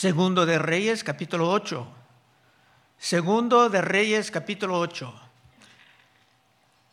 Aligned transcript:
Segundo 0.00 0.46
de 0.46 0.60
Reyes, 0.60 1.02
capítulo 1.02 1.50
8. 1.50 1.84
Segundo 2.98 3.68
de 3.68 3.80
Reyes, 3.80 4.30
capítulo 4.30 4.78
8. 4.78 5.12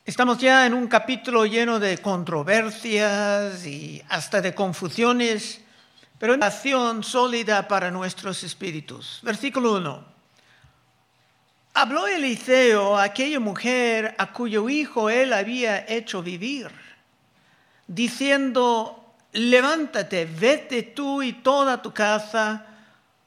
Estamos 0.03 0.39
ya 0.39 0.65
en 0.65 0.73
un 0.73 0.87
capítulo 0.87 1.45
lleno 1.45 1.79
de 1.79 1.99
controversias 1.99 3.63
y 3.63 4.01
hasta 4.09 4.41
de 4.41 4.55
confusiones, 4.55 5.61
pero 6.17 6.33
una 6.33 6.47
acción 6.47 7.03
sólida 7.03 7.67
para 7.67 7.91
nuestros 7.91 8.43
espíritus. 8.43 9.19
Versículo 9.21 9.75
1. 9.75 10.03
Habló 11.75 12.07
Eliseo 12.07 12.97
a 12.97 13.03
aquella 13.03 13.39
mujer 13.39 14.15
a 14.17 14.33
cuyo 14.33 14.67
hijo 14.67 15.11
él 15.11 15.31
había 15.31 15.85
hecho 15.87 16.23
vivir, 16.23 16.71
diciendo, 17.85 19.13
levántate, 19.31 20.25
vete 20.25 20.81
tú 20.81 21.21
y 21.21 21.33
toda 21.33 21.83
tu 21.83 21.93
casa 21.93 22.71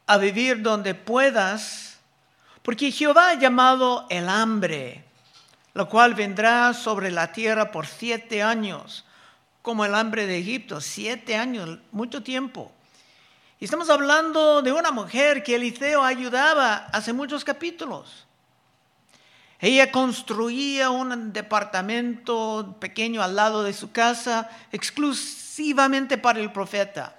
a 0.08 0.16
vivir 0.16 0.62
donde 0.62 0.94
puedas, 0.94 1.98
porque 2.62 2.90
Jehová 2.90 3.28
ha 3.28 3.34
llamado 3.34 4.06
el 4.08 4.28
hambre, 4.28 5.04
lo 5.74 5.86
cual 5.88 6.14
vendrá 6.14 6.72
sobre 6.72 7.10
la 7.10 7.30
tierra 7.30 7.70
por 7.70 7.86
siete 7.86 8.42
años, 8.42 9.04
como 9.60 9.84
el 9.84 9.94
hambre 9.94 10.26
de 10.26 10.38
Egipto, 10.38 10.80
siete 10.80 11.36
años, 11.36 11.78
mucho 11.92 12.22
tiempo. 12.22 12.72
Y 13.60 13.66
estamos 13.66 13.90
hablando 13.90 14.62
de 14.62 14.72
una 14.72 14.92
mujer 14.92 15.42
que 15.42 15.56
Eliseo 15.56 16.02
ayudaba 16.02 16.86
hace 16.90 17.12
muchos 17.12 17.44
capítulos. 17.44 18.26
Ella 19.60 19.92
construía 19.92 20.88
un 20.88 21.34
departamento 21.34 22.76
pequeño 22.80 23.22
al 23.22 23.36
lado 23.36 23.62
de 23.62 23.74
su 23.74 23.92
casa 23.92 24.48
exclusivamente 24.72 26.16
para 26.16 26.40
el 26.40 26.50
profeta. 26.50 27.17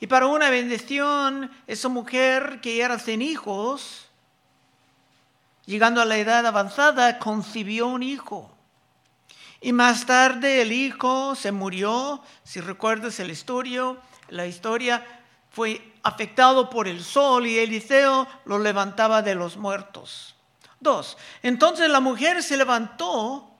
Y 0.00 0.06
para 0.06 0.26
una 0.26 0.50
bendición, 0.50 1.50
esa 1.66 1.88
mujer 1.88 2.60
que 2.60 2.80
era 2.80 2.98
sin 2.98 3.22
hijos, 3.22 4.08
llegando 5.66 6.00
a 6.00 6.04
la 6.04 6.18
edad 6.18 6.46
avanzada, 6.46 7.18
concibió 7.18 7.86
un 7.86 8.02
hijo. 8.02 8.50
Y 9.60 9.72
más 9.72 10.04
tarde 10.04 10.60
el 10.60 10.72
hijo 10.72 11.34
se 11.34 11.52
murió, 11.52 12.22
si 12.42 12.60
recuerdas 12.60 13.18
el 13.20 13.30
historia, 13.30 13.96
la 14.28 14.46
historia 14.46 15.06
fue 15.50 15.94
afectado 16.02 16.68
por 16.68 16.86
el 16.86 17.02
sol 17.02 17.46
y 17.46 17.58
Eliseo 17.58 18.26
lo 18.44 18.58
levantaba 18.58 19.22
de 19.22 19.34
los 19.34 19.56
muertos. 19.56 20.34
Dos, 20.80 21.16
entonces 21.42 21.88
la 21.88 22.00
mujer 22.00 22.42
se 22.42 22.58
levantó 22.58 23.53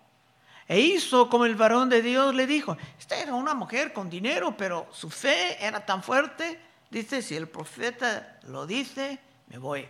e 0.66 0.80
hizo 0.80 1.28
como 1.28 1.44
el 1.44 1.56
varón 1.56 1.88
de 1.88 2.02
Dios 2.02 2.34
le 2.34 2.46
dijo. 2.46 2.76
Esta 2.98 3.16
era 3.18 3.34
una 3.34 3.54
mujer 3.54 3.92
con 3.92 4.08
dinero, 4.08 4.56
pero 4.56 4.88
su 4.92 5.10
fe 5.10 5.64
era 5.64 5.84
tan 5.84 6.02
fuerte. 6.02 6.58
Dice, 6.90 7.22
si 7.22 7.36
el 7.36 7.48
profeta 7.48 8.38
lo 8.44 8.66
dice, 8.66 9.18
me 9.48 9.58
voy. 9.58 9.86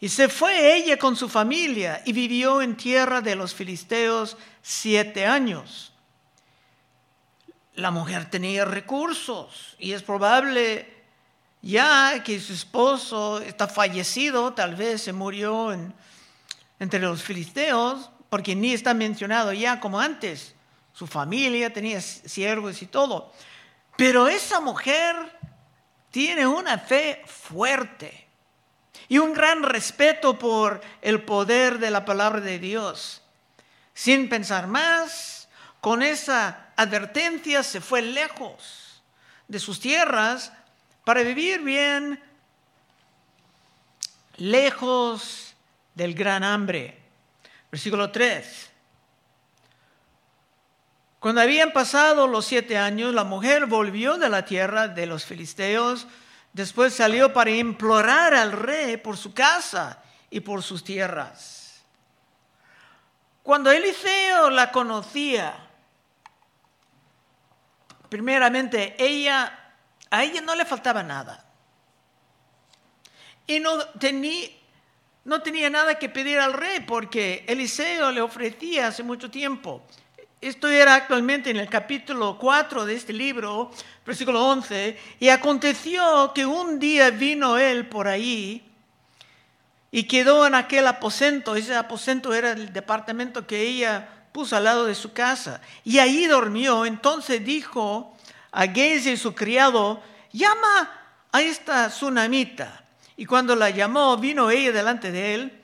Y 0.00 0.08
se 0.08 0.28
fue 0.28 0.76
ella 0.76 0.98
con 0.98 1.16
su 1.16 1.28
familia 1.28 2.02
y 2.04 2.12
vivió 2.12 2.60
en 2.60 2.76
tierra 2.76 3.20
de 3.20 3.36
los 3.36 3.54
filisteos 3.54 4.36
siete 4.62 5.26
años. 5.26 5.92
La 7.74 7.90
mujer 7.90 8.28
tenía 8.28 8.64
recursos 8.64 9.76
y 9.78 9.92
es 9.92 10.02
probable 10.02 10.94
ya 11.62 12.22
que 12.22 12.38
su 12.40 12.52
esposo 12.52 13.40
está 13.40 13.68
fallecido, 13.68 14.52
tal 14.52 14.76
vez 14.76 15.02
se 15.02 15.12
murió 15.12 15.76
entre 16.78 17.00
los 17.00 17.22
filisteos, 17.22 18.10
porque 18.28 18.54
ni 18.54 18.72
está 18.72 18.94
mencionado 18.94 19.52
ya 19.52 19.80
como 19.80 20.00
antes. 20.00 20.54
Su 20.92 21.06
familia 21.06 21.72
tenía 21.72 22.00
siervos 22.00 22.80
y 22.82 22.86
todo. 22.86 23.32
Pero 23.96 24.28
esa 24.28 24.60
mujer 24.60 25.14
tiene 26.10 26.46
una 26.46 26.78
fe 26.78 27.22
fuerte 27.26 28.26
y 29.08 29.18
un 29.18 29.32
gran 29.32 29.62
respeto 29.62 30.38
por 30.38 30.80
el 31.02 31.22
poder 31.22 31.78
de 31.78 31.90
la 31.90 32.04
palabra 32.04 32.40
de 32.40 32.58
Dios. 32.58 33.22
Sin 33.94 34.28
pensar 34.28 34.66
más, 34.66 35.48
con 35.80 36.02
esa 36.02 36.72
advertencia 36.76 37.62
se 37.62 37.80
fue 37.80 38.02
lejos 38.02 39.02
de 39.48 39.58
sus 39.58 39.80
tierras 39.80 40.52
para 41.04 41.22
vivir 41.22 41.60
bien, 41.60 42.20
lejos 44.36 45.54
del 45.94 46.14
gran 46.14 46.42
hambre. 46.42 47.05
Versículo 47.70 48.10
3. 48.10 48.70
Cuando 51.18 51.40
habían 51.40 51.72
pasado 51.72 52.26
los 52.26 52.46
siete 52.46 52.78
años, 52.78 53.12
la 53.12 53.24
mujer 53.24 53.66
volvió 53.66 54.16
de 54.16 54.28
la 54.28 54.44
tierra 54.44 54.86
de 54.88 55.06
los 55.06 55.24
filisteos, 55.24 56.06
después 56.52 56.94
salió 56.94 57.32
para 57.32 57.50
implorar 57.50 58.34
al 58.34 58.52
rey 58.52 58.96
por 58.96 59.16
su 59.16 59.34
casa 59.34 60.02
y 60.30 60.40
por 60.40 60.62
sus 60.62 60.84
tierras. 60.84 61.82
Cuando 63.42 63.70
Eliseo 63.70 64.50
la 64.50 64.70
conocía, 64.72 65.56
primeramente 68.08 68.94
ella, 68.98 69.72
a 70.10 70.24
ella 70.24 70.40
no 70.40 70.54
le 70.54 70.64
faltaba 70.64 71.02
nada. 71.02 71.44
Y 73.46 73.60
no 73.60 73.78
tenía, 73.98 74.48
no 75.26 75.42
tenía 75.42 75.68
nada 75.68 75.98
que 75.98 76.08
pedir 76.08 76.38
al 76.38 76.52
rey 76.52 76.80
porque 76.86 77.44
Eliseo 77.48 78.12
le 78.12 78.20
ofrecía 78.20 78.86
hace 78.86 79.02
mucho 79.02 79.28
tiempo. 79.28 79.82
Esto 80.40 80.68
era 80.68 80.94
actualmente 80.94 81.50
en 81.50 81.56
el 81.56 81.68
capítulo 81.68 82.38
4 82.38 82.86
de 82.86 82.94
este 82.94 83.12
libro, 83.12 83.72
versículo 84.06 84.46
11. 84.46 84.96
Y 85.18 85.28
aconteció 85.28 86.30
que 86.32 86.46
un 86.46 86.78
día 86.78 87.10
vino 87.10 87.58
él 87.58 87.88
por 87.88 88.06
ahí 88.06 88.62
y 89.90 90.04
quedó 90.04 90.46
en 90.46 90.54
aquel 90.54 90.86
aposento. 90.86 91.56
Ese 91.56 91.74
aposento 91.74 92.32
era 92.32 92.52
el 92.52 92.72
departamento 92.72 93.48
que 93.48 93.62
ella 93.62 94.08
puso 94.30 94.56
al 94.56 94.62
lado 94.62 94.86
de 94.86 94.94
su 94.94 95.12
casa. 95.12 95.60
Y 95.82 95.98
ahí 95.98 96.26
durmió. 96.26 96.86
Entonces 96.86 97.44
dijo 97.44 98.16
a 98.52 98.68
Gezi, 98.68 99.16
su 99.16 99.34
criado, 99.34 100.00
llama 100.30 100.88
a 101.32 101.42
esta 101.42 101.88
tsunamita. 101.88 102.85
Y 103.16 103.26
cuando 103.26 103.56
la 103.56 103.70
llamó, 103.70 104.16
vino 104.16 104.50
ella 104.50 104.72
delante 104.72 105.10
de 105.10 105.34
él. 105.34 105.62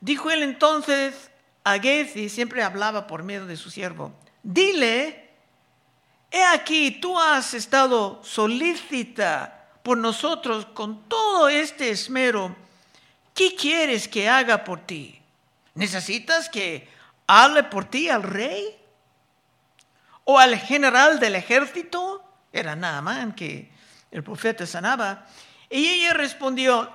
Dijo 0.00 0.30
él 0.30 0.42
entonces 0.42 1.30
a 1.64 1.78
Gezi, 1.78 2.28
siempre 2.28 2.62
hablaba 2.62 3.06
por 3.06 3.22
medio 3.22 3.46
de 3.46 3.56
su 3.56 3.70
siervo, 3.70 4.12
dile, 4.42 5.30
he 6.30 6.42
aquí, 6.44 6.90
tú 7.00 7.18
has 7.18 7.54
estado 7.54 8.20
solícita 8.24 9.68
por 9.82 9.98
nosotros 9.98 10.66
con 10.66 11.08
todo 11.08 11.48
este 11.48 11.90
esmero. 11.90 12.54
¿Qué 13.34 13.54
quieres 13.54 14.08
que 14.08 14.28
haga 14.28 14.64
por 14.64 14.80
ti? 14.80 15.20
¿Necesitas 15.74 16.48
que 16.48 16.88
hable 17.26 17.62
por 17.64 17.84
ti 17.84 18.08
al 18.08 18.22
rey? 18.22 18.76
¿O 20.24 20.38
al 20.38 20.56
general 20.56 21.18
del 21.18 21.34
ejército? 21.34 22.24
Era 22.52 22.76
nada 22.76 23.00
más 23.00 23.34
que 23.34 23.70
el 24.10 24.22
profeta 24.22 24.66
sanaba. 24.66 25.26
Y 25.72 25.88
ella 25.88 26.12
respondió, 26.12 26.90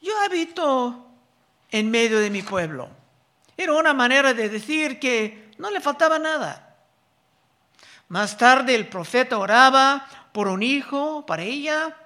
yo 0.00 0.12
habito 0.24 1.04
en 1.68 1.90
medio 1.90 2.20
de 2.20 2.30
mi 2.30 2.42
pueblo. 2.42 2.88
Era 3.56 3.72
una 3.72 3.92
manera 3.92 4.32
de 4.32 4.48
decir 4.48 5.00
que 5.00 5.50
no 5.58 5.68
le 5.68 5.80
faltaba 5.80 6.16
nada. 6.16 6.76
Más 8.06 8.38
tarde 8.38 8.76
el 8.76 8.88
profeta 8.88 9.36
oraba 9.36 10.06
por 10.30 10.46
un 10.46 10.62
hijo 10.62 11.26
para 11.26 11.42
ella. 11.42 11.96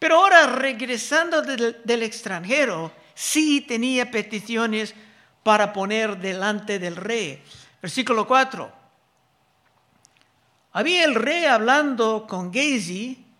Pero 0.00 0.16
ahora 0.16 0.46
regresando 0.46 1.42
del, 1.42 2.02
extranjero, 2.02 2.90
sí 3.14 3.60
tenía 3.60 4.10
peticiones 4.10 4.96
para 5.44 5.72
poner 5.72 6.18
delante 6.18 6.80
del 6.80 6.96
rey. 6.96 7.40
Versículo 7.80 8.26
4. 8.26 8.72
Había 10.72 11.04
el 11.04 11.14
rey 11.14 11.44
hablando 11.44 12.26
con 12.28 12.52
Gezi 12.52 13.31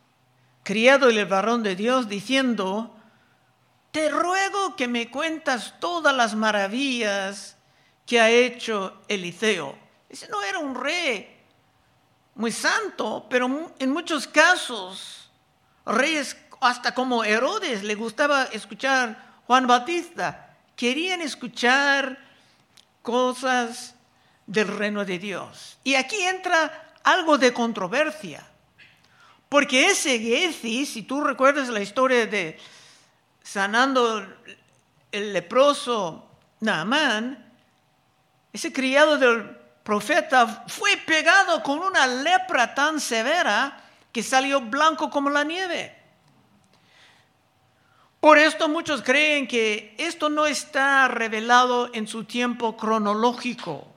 criado 0.62 1.08
el 1.08 1.24
varón 1.26 1.62
de 1.62 1.76
Dios, 1.76 2.08
diciendo, 2.08 2.94
te 3.90 4.08
ruego 4.08 4.76
que 4.76 4.88
me 4.88 5.10
cuentas 5.10 5.74
todas 5.80 6.14
las 6.14 6.34
maravillas 6.34 7.56
que 8.06 8.20
ha 8.20 8.30
hecho 8.30 9.00
Eliseo. 9.08 9.78
Ese 10.08 10.28
no 10.28 10.42
era 10.42 10.58
un 10.58 10.74
rey 10.74 11.40
muy 12.34 12.52
santo, 12.52 13.26
pero 13.28 13.72
en 13.78 13.90
muchos 13.90 14.26
casos, 14.26 15.30
reyes 15.84 16.36
hasta 16.60 16.94
como 16.94 17.24
Herodes 17.24 17.82
le 17.82 17.94
gustaba 17.94 18.44
escuchar 18.44 19.40
Juan 19.46 19.66
Bautista, 19.66 20.56
querían 20.76 21.20
escuchar 21.20 22.18
cosas 23.02 23.94
del 24.46 24.68
reino 24.68 25.04
de 25.04 25.18
Dios. 25.18 25.78
Y 25.84 25.94
aquí 25.94 26.20
entra 26.22 26.94
algo 27.02 27.36
de 27.36 27.52
controversia. 27.52 28.46
Porque 29.52 29.90
ese 29.90 30.18
Gezi, 30.18 30.86
si 30.86 31.02
tú 31.02 31.22
recuerdas 31.22 31.68
la 31.68 31.82
historia 31.82 32.26
de 32.26 32.58
sanando 33.42 34.26
el 35.10 35.34
leproso 35.34 36.26
Naamán, 36.60 37.52
ese 38.50 38.72
criado 38.72 39.18
del 39.18 39.44
profeta 39.82 40.64
fue 40.68 40.96
pegado 40.96 41.62
con 41.62 41.80
una 41.80 42.06
lepra 42.06 42.74
tan 42.74 42.98
severa 42.98 43.78
que 44.10 44.22
salió 44.22 44.62
blanco 44.62 45.10
como 45.10 45.28
la 45.28 45.44
nieve. 45.44 45.98
Por 48.20 48.38
esto 48.38 48.70
muchos 48.70 49.02
creen 49.02 49.46
que 49.46 49.94
esto 49.98 50.30
no 50.30 50.46
está 50.46 51.08
revelado 51.08 51.90
en 51.92 52.08
su 52.08 52.24
tiempo 52.24 52.74
cronológico. 52.74 53.91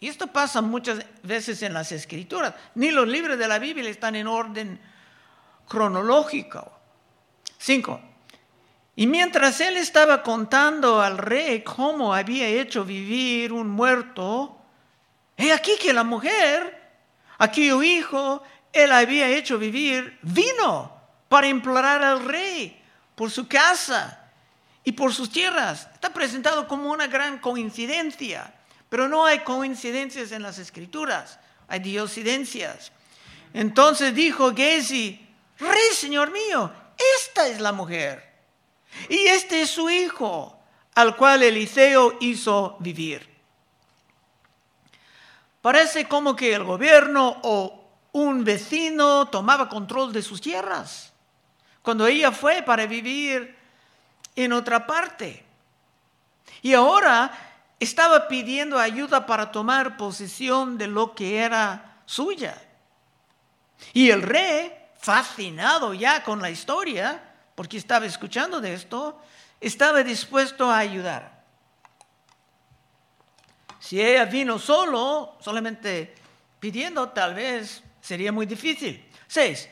Y 0.00 0.08
esto 0.08 0.28
pasa 0.28 0.60
muchas 0.60 1.04
veces 1.22 1.62
en 1.62 1.74
las 1.74 1.90
escrituras. 1.92 2.54
Ni 2.74 2.90
los 2.90 3.08
libros 3.08 3.38
de 3.38 3.48
la 3.48 3.58
Biblia 3.58 3.90
están 3.90 4.14
en 4.16 4.26
orden 4.26 4.80
cronológico. 5.66 6.72
Cinco. 7.58 8.00
Y 8.94 9.06
mientras 9.06 9.60
él 9.60 9.76
estaba 9.76 10.22
contando 10.22 11.00
al 11.00 11.18
rey 11.18 11.62
cómo 11.62 12.14
había 12.14 12.48
hecho 12.48 12.84
vivir 12.84 13.52
un 13.52 13.68
muerto, 13.68 14.60
he 15.36 15.52
aquí 15.52 15.72
que 15.80 15.92
la 15.92 16.04
mujer, 16.04 16.82
aquí 17.38 17.70
su 17.70 17.82
hijo, 17.82 18.42
él 18.72 18.92
había 18.92 19.28
hecho 19.28 19.58
vivir, 19.58 20.18
vino 20.22 20.92
para 21.28 21.46
implorar 21.46 22.02
al 22.02 22.24
rey 22.24 22.82
por 23.14 23.30
su 23.30 23.46
casa 23.46 24.30
y 24.84 24.92
por 24.92 25.12
sus 25.12 25.30
tierras. 25.30 25.88
Está 25.92 26.12
presentado 26.12 26.66
como 26.66 26.90
una 26.90 27.06
gran 27.06 27.38
coincidencia, 27.38 28.52
pero 28.88 29.08
no 29.08 29.24
hay 29.24 29.40
coincidencias 29.40 30.32
en 30.32 30.42
las 30.42 30.58
escrituras, 30.58 31.38
hay 31.68 31.80
diosidencias. 31.80 32.92
Entonces 33.52 34.14
dijo 34.14 34.54
Gezi, 34.54 35.26
rey 35.58 35.94
señor 35.94 36.30
mío, 36.30 36.72
esta 37.16 37.46
es 37.48 37.60
la 37.60 37.72
mujer 37.72 38.28
y 39.08 39.16
este 39.26 39.62
es 39.62 39.70
su 39.70 39.88
hijo 39.90 40.58
al 40.94 41.16
cual 41.16 41.42
Eliseo 41.42 42.16
hizo 42.20 42.76
vivir. 42.80 43.28
Parece 45.60 46.06
como 46.06 46.34
que 46.34 46.54
el 46.54 46.64
gobierno 46.64 47.40
o 47.42 47.84
un 48.12 48.42
vecino 48.42 49.26
tomaba 49.28 49.68
control 49.68 50.12
de 50.12 50.22
sus 50.22 50.40
tierras 50.40 51.12
cuando 51.82 52.06
ella 52.06 52.32
fue 52.32 52.62
para 52.62 52.86
vivir 52.86 53.56
en 54.34 54.52
otra 54.52 54.86
parte. 54.86 55.44
Y 56.62 56.74
ahora 56.74 57.47
estaba 57.80 58.28
pidiendo 58.28 58.78
ayuda 58.78 59.26
para 59.26 59.52
tomar 59.52 59.96
posesión 59.96 60.78
de 60.78 60.88
lo 60.88 61.14
que 61.14 61.38
era 61.38 62.02
suya. 62.06 62.60
Y 63.92 64.10
el 64.10 64.22
rey, 64.22 64.72
fascinado 64.98 65.94
ya 65.94 66.24
con 66.24 66.42
la 66.42 66.50
historia, 66.50 67.22
porque 67.54 67.76
estaba 67.76 68.06
escuchando 68.06 68.60
de 68.60 68.74
esto, 68.74 69.20
estaba 69.60 70.02
dispuesto 70.02 70.70
a 70.70 70.78
ayudar. 70.78 71.44
Si 73.78 74.00
ella 74.00 74.24
vino 74.24 74.58
solo, 74.58 75.36
solamente 75.40 76.14
pidiendo, 76.58 77.08
tal 77.10 77.34
vez 77.34 77.82
sería 78.00 78.32
muy 78.32 78.46
difícil. 78.46 79.08
Seis, 79.26 79.68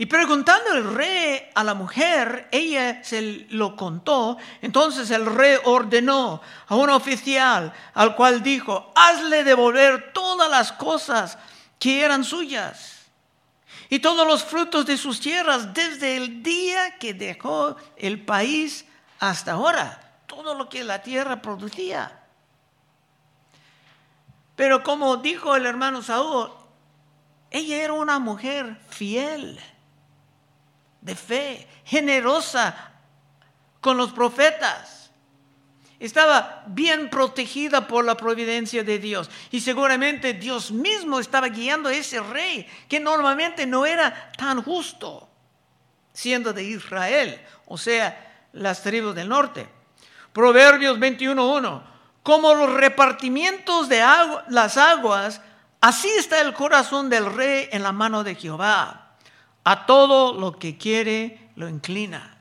y 0.00 0.06
preguntando 0.06 0.74
el 0.74 0.94
rey 0.94 1.50
a 1.56 1.64
la 1.64 1.74
mujer, 1.74 2.46
ella 2.52 3.02
se 3.02 3.46
lo 3.50 3.74
contó. 3.74 4.38
Entonces 4.62 5.10
el 5.10 5.26
rey 5.26 5.56
ordenó 5.64 6.40
a 6.68 6.76
un 6.76 6.88
oficial 6.90 7.72
al 7.94 8.14
cual 8.14 8.40
dijo, 8.40 8.92
hazle 8.94 9.42
devolver 9.42 10.12
todas 10.12 10.48
las 10.48 10.70
cosas 10.70 11.36
que 11.80 12.02
eran 12.02 12.22
suyas 12.22 13.06
y 13.88 13.98
todos 13.98 14.24
los 14.24 14.44
frutos 14.44 14.86
de 14.86 14.96
sus 14.96 15.18
tierras 15.18 15.74
desde 15.74 16.16
el 16.16 16.44
día 16.44 16.96
que 16.98 17.12
dejó 17.12 17.76
el 17.96 18.24
país 18.24 18.84
hasta 19.18 19.52
ahora, 19.52 20.20
todo 20.28 20.54
lo 20.54 20.68
que 20.68 20.84
la 20.84 21.02
tierra 21.02 21.42
producía. 21.42 22.20
Pero 24.54 24.84
como 24.84 25.16
dijo 25.16 25.56
el 25.56 25.66
hermano 25.66 26.02
Saúl, 26.02 26.50
ella 27.50 27.82
era 27.82 27.94
una 27.94 28.20
mujer 28.20 28.78
fiel 28.90 29.58
de 31.08 31.16
fe, 31.16 31.66
generosa 31.84 32.92
con 33.80 33.96
los 33.96 34.12
profetas. 34.12 35.10
Estaba 35.98 36.62
bien 36.68 37.10
protegida 37.10 37.88
por 37.88 38.04
la 38.04 38.16
providencia 38.16 38.84
de 38.84 39.00
Dios. 39.00 39.28
Y 39.50 39.60
seguramente 39.60 40.34
Dios 40.34 40.70
mismo 40.70 41.18
estaba 41.18 41.48
guiando 41.48 41.88
a 41.88 41.94
ese 41.94 42.20
rey, 42.20 42.68
que 42.88 43.00
normalmente 43.00 43.66
no 43.66 43.84
era 43.84 44.30
tan 44.36 44.62
justo, 44.62 45.28
siendo 46.12 46.52
de 46.52 46.62
Israel, 46.62 47.40
o 47.66 47.76
sea, 47.76 48.46
las 48.52 48.82
tribus 48.82 49.14
del 49.14 49.28
norte. 49.28 49.66
Proverbios 50.32 50.98
21.1. 50.98 51.82
Como 52.22 52.54
los 52.54 52.74
repartimientos 52.74 53.88
de 53.88 54.04
las 54.48 54.76
aguas, 54.76 55.40
así 55.80 56.10
está 56.18 56.42
el 56.42 56.52
corazón 56.52 57.08
del 57.08 57.32
rey 57.34 57.68
en 57.72 57.82
la 57.82 57.92
mano 57.92 58.22
de 58.22 58.34
Jehová 58.34 59.07
a 59.68 59.84
todo 59.84 60.32
lo 60.32 60.58
que 60.58 60.78
quiere 60.78 61.50
lo 61.56 61.68
inclina. 61.68 62.38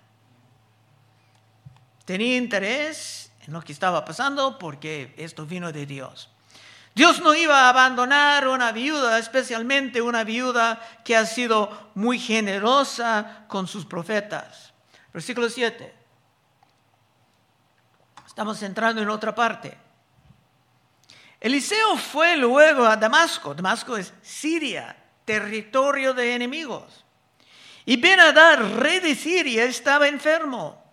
Tenía 2.06 2.38
interés 2.38 3.34
en 3.46 3.52
lo 3.52 3.62
que 3.62 3.74
estaba 3.74 4.06
pasando 4.06 4.58
porque 4.58 5.14
esto 5.18 5.46
vino 5.46 5.74
de 5.74 5.86
Dios. 5.86 6.30
Dios 6.96 7.20
no 7.20 7.36
iba 7.36 7.64
a 7.64 7.70
abandonar 7.70 8.48
una 8.48 8.72
viuda, 8.72 9.20
especialmente 9.20 10.02
una 10.02 10.24
viuda 10.24 10.82
que 11.04 11.18
ha 11.18 11.26
sido 11.26 11.92
muy 11.96 12.18
generosa 12.18 13.44
con 13.50 13.68
sus 13.68 13.86
profetas. 13.86 14.72
Versículo 15.12 15.50
7. 15.50 15.96
Estamos 18.26 18.64
entrando 18.64 19.02
en 19.02 19.10
otra 19.10 19.36
parte. 19.36 19.78
Eliseo 21.42 21.98
fue 21.98 22.38
luego 22.38 22.86
a 22.86 22.96
Damasco. 22.96 23.54
Damasco 23.54 23.98
es 23.98 24.14
Siria, 24.22 24.96
territorio 25.26 26.14
de 26.14 26.34
enemigos. 26.34 27.04
Y 27.88 27.96
Ben-Hadad, 27.96 28.80
rey 28.80 29.00
de 29.00 29.16
Siria, 29.16 29.64
estaba 29.64 30.10
enfermo, 30.10 30.84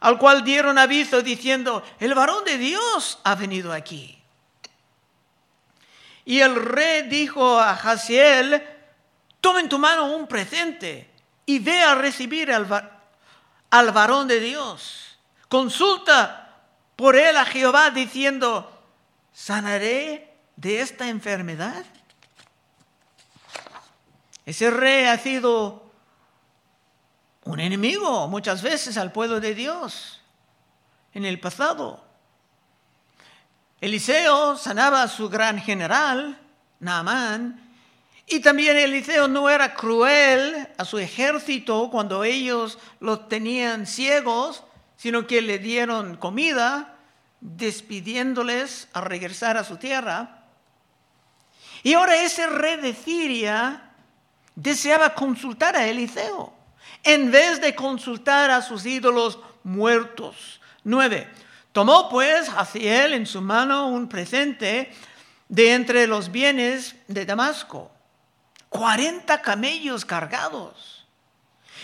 al 0.00 0.18
cual 0.18 0.42
dieron 0.42 0.76
aviso 0.76 1.22
diciendo, 1.22 1.84
el 2.00 2.14
varón 2.14 2.44
de 2.44 2.58
Dios 2.58 3.20
ha 3.22 3.36
venido 3.36 3.72
aquí. 3.72 4.20
Y 6.24 6.40
el 6.40 6.56
rey 6.56 7.02
dijo 7.02 7.60
a 7.60 7.76
Jaciel, 7.76 8.60
toma 9.40 9.60
en 9.60 9.68
tu 9.68 9.78
mano 9.78 10.06
un 10.06 10.26
presente 10.26 11.08
y 11.46 11.60
ve 11.60 11.80
a 11.80 11.94
recibir 11.94 12.50
al 12.52 13.92
varón 13.92 14.26
de 14.26 14.40
Dios. 14.40 15.16
Consulta 15.48 16.56
por 16.96 17.14
él 17.14 17.36
a 17.36 17.44
Jehová 17.44 17.90
diciendo, 17.90 18.82
¿sanaré 19.32 20.34
de 20.56 20.80
esta 20.80 21.06
enfermedad? 21.06 21.84
Ese 24.44 24.72
rey 24.72 25.04
ha 25.04 25.16
sido 25.16 25.88
un 27.50 27.58
enemigo 27.58 28.28
muchas 28.28 28.62
veces 28.62 28.96
al 28.96 29.10
pueblo 29.10 29.40
de 29.40 29.56
Dios 29.56 30.20
en 31.12 31.24
el 31.24 31.40
pasado. 31.40 32.04
Eliseo 33.80 34.56
sanaba 34.56 35.02
a 35.02 35.08
su 35.08 35.28
gran 35.28 35.58
general, 35.58 36.38
Naamán, 36.78 37.60
y 38.26 38.38
también 38.38 38.76
Eliseo 38.76 39.26
no 39.26 39.50
era 39.50 39.74
cruel 39.74 40.68
a 40.78 40.84
su 40.84 40.98
ejército 40.98 41.90
cuando 41.90 42.22
ellos 42.22 42.78
los 43.00 43.28
tenían 43.28 43.84
ciegos, 43.84 44.62
sino 44.96 45.26
que 45.26 45.42
le 45.42 45.58
dieron 45.58 46.16
comida, 46.18 46.94
despidiéndoles 47.40 48.86
a 48.92 49.00
regresar 49.00 49.56
a 49.56 49.64
su 49.64 49.76
tierra. 49.76 50.44
Y 51.82 51.94
ahora 51.94 52.22
ese 52.22 52.46
rey 52.46 52.76
de 52.76 52.94
Siria 52.94 53.90
deseaba 54.54 55.14
consultar 55.14 55.74
a 55.74 55.88
Eliseo 55.88 56.59
en 57.02 57.30
vez 57.30 57.60
de 57.60 57.74
consultar 57.74 58.50
a 58.50 58.62
sus 58.62 58.86
ídolos 58.86 59.38
muertos. 59.62 60.60
9. 60.84 61.28
Tomó 61.72 62.08
pues 62.08 62.48
hacia 62.48 63.04
él 63.04 63.14
en 63.14 63.26
su 63.26 63.40
mano 63.40 63.88
un 63.88 64.08
presente 64.08 64.92
de 65.48 65.74
entre 65.74 66.06
los 66.06 66.30
bienes 66.30 66.96
de 67.08 67.26
Damasco, 67.26 67.90
40 68.68 69.40
camellos 69.42 70.04
cargados. 70.04 71.06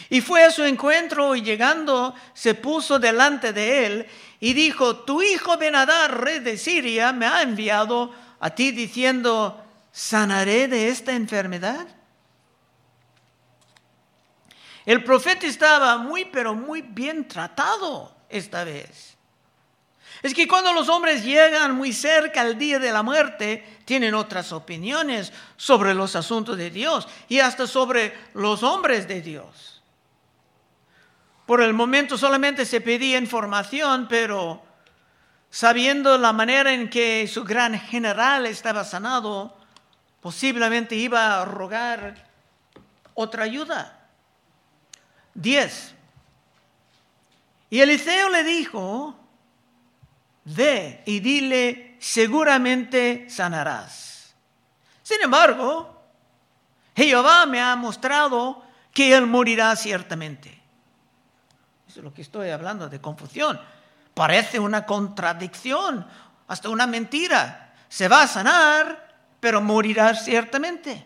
Y 0.09 0.21
fue 0.21 0.45
a 0.45 0.51
su 0.51 0.63
encuentro 0.63 1.35
y 1.35 1.43
llegando 1.43 2.15
se 2.35 2.55
puso 2.55 2.99
delante 2.99 3.53
de 3.53 3.87
él 3.87 4.07
y 4.41 4.53
dijo, 4.53 4.97
tu 4.97 5.23
hijo 5.23 5.57
Benadar, 5.57 6.23
rey 6.23 6.41
de 6.41 6.59
Siria, 6.59 7.13
me 7.13 7.27
ha 7.27 7.43
enviado 7.43 8.13
a 8.39 8.51
ti 8.51 8.71
diciendo, 8.71 9.65
¿sanaré 9.91 10.69
de 10.69 10.89
esta 10.89 11.13
enfermedad? 11.13 11.87
El 14.87 15.03
profeta 15.03 15.47
estaba 15.47 15.99
muy, 15.99 16.25
pero 16.25 16.55
muy 16.55 16.81
bien 16.81 17.27
tratado 17.27 18.15
esta 18.29 18.63
vez. 18.63 19.17
Es 20.23 20.33
que 20.33 20.49
cuando 20.49 20.73
los 20.73 20.89
hombres 20.89 21.25
llegan 21.25 21.75
muy 21.75 21.93
cerca 21.93 22.41
al 22.41 22.57
día 22.57 22.79
de 22.79 22.93
la 22.93 23.03
muerte, 23.03 23.81
tienen 23.85 24.15
otras 24.15 24.53
opiniones 24.53 25.33
sobre 25.57 25.93
los 25.93 26.17
asuntos 26.17 26.57
de 26.57 26.71
Dios 26.71 27.07
y 27.29 27.41
hasta 27.41 27.67
sobre 27.67 28.17
los 28.33 28.63
hombres 28.63 29.07
de 29.07 29.21
Dios. 29.21 29.83
Por 31.47 31.61
el 31.61 31.75
momento 31.75 32.17
solamente 32.17 32.65
se 32.65 32.81
pedía 32.81 33.19
información, 33.19 34.07
pero 34.09 34.63
sabiendo 35.51 36.17
la 36.17 36.33
manera 36.33 36.73
en 36.73 36.89
que 36.89 37.29
su 37.29 37.45
gran 37.45 37.79
general 37.79 38.47
estaba 38.47 38.85
sanado, 38.85 39.57
posiblemente 40.21 40.95
iba 40.97 41.41
a 41.41 41.45
rogar 41.45 42.27
otra 43.15 43.45
ayuda. 43.45 43.96
10. 45.37 45.95
Y 47.71 47.81
Eliseo 47.81 48.29
le 48.31 48.45
dijo, 48.45 49.19
ve 50.45 51.03
y 51.07 51.21
dile, 51.21 51.97
seguramente 52.01 53.29
sanarás. 53.29 54.35
Sin 55.03 55.21
embargo, 55.23 56.03
Jehová 56.95 57.47
me 57.47 57.61
ha 57.61 57.77
mostrado 57.77 58.65
que 58.93 59.15
él 59.15 59.27
morirá 59.27 59.77
ciertamente. 59.77 60.49
Eso 61.89 62.01
es 62.01 62.05
lo 62.05 62.15
que 62.15 62.23
estoy 62.23 62.51
hablando 62.51 62.89
de 62.89 63.01
confusión. 63.01 63.61
Parece 64.15 64.59
una 64.59 64.87
contradicción, 64.87 66.07
hasta 66.49 66.71
una 66.71 66.87
mentira. 66.87 67.75
Se 67.89 68.09
va 68.09 68.23
a 68.23 68.29
sanar, 68.29 69.15
pero 69.41 69.61
morirá 69.61 70.15
ciertamente. 70.15 71.05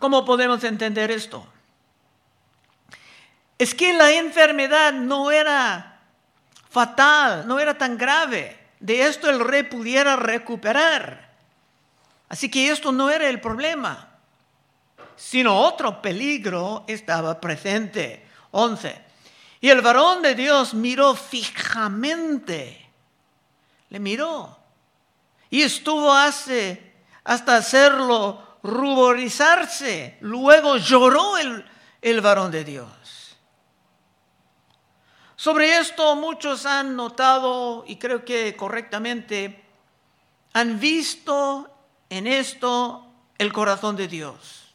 ¿Cómo 0.00 0.24
podemos 0.24 0.64
entender 0.64 1.10
esto? 1.10 1.46
Es 3.58 3.74
que 3.74 3.92
la 3.92 4.10
enfermedad 4.12 4.94
no 4.94 5.30
era 5.30 6.00
fatal, 6.70 7.46
no 7.46 7.60
era 7.60 7.76
tan 7.76 7.98
grave. 7.98 8.58
De 8.80 9.06
esto 9.06 9.28
el 9.28 9.38
rey 9.38 9.64
pudiera 9.64 10.16
recuperar. 10.16 11.30
Así 12.30 12.50
que 12.50 12.70
esto 12.70 12.90
no 12.92 13.10
era 13.10 13.28
el 13.28 13.42
problema, 13.42 14.08
sino 15.16 15.54
otro 15.60 16.00
peligro 16.00 16.84
estaba 16.86 17.38
presente. 17.38 18.26
11. 18.52 19.02
Y 19.60 19.68
el 19.68 19.82
varón 19.82 20.22
de 20.22 20.34
Dios 20.34 20.72
miró 20.72 21.14
fijamente, 21.14 22.88
le 23.90 24.00
miró, 24.00 24.56
y 25.50 25.60
estuvo 25.60 26.10
hace, 26.10 26.94
hasta 27.22 27.56
hacerlo 27.56 28.49
ruborizarse. 28.62 30.18
Luego 30.20 30.76
lloró 30.76 31.38
el, 31.38 31.64
el 32.02 32.20
varón 32.20 32.50
de 32.50 32.64
Dios. 32.64 32.88
Sobre 35.36 35.78
esto 35.78 36.16
muchos 36.16 36.66
han 36.66 36.96
notado, 36.96 37.84
y 37.86 37.96
creo 37.96 38.24
que 38.24 38.54
correctamente, 38.56 39.64
han 40.52 40.78
visto 40.78 41.74
en 42.10 42.26
esto 42.26 43.06
el 43.38 43.52
corazón 43.52 43.96
de 43.96 44.06
Dios. 44.06 44.74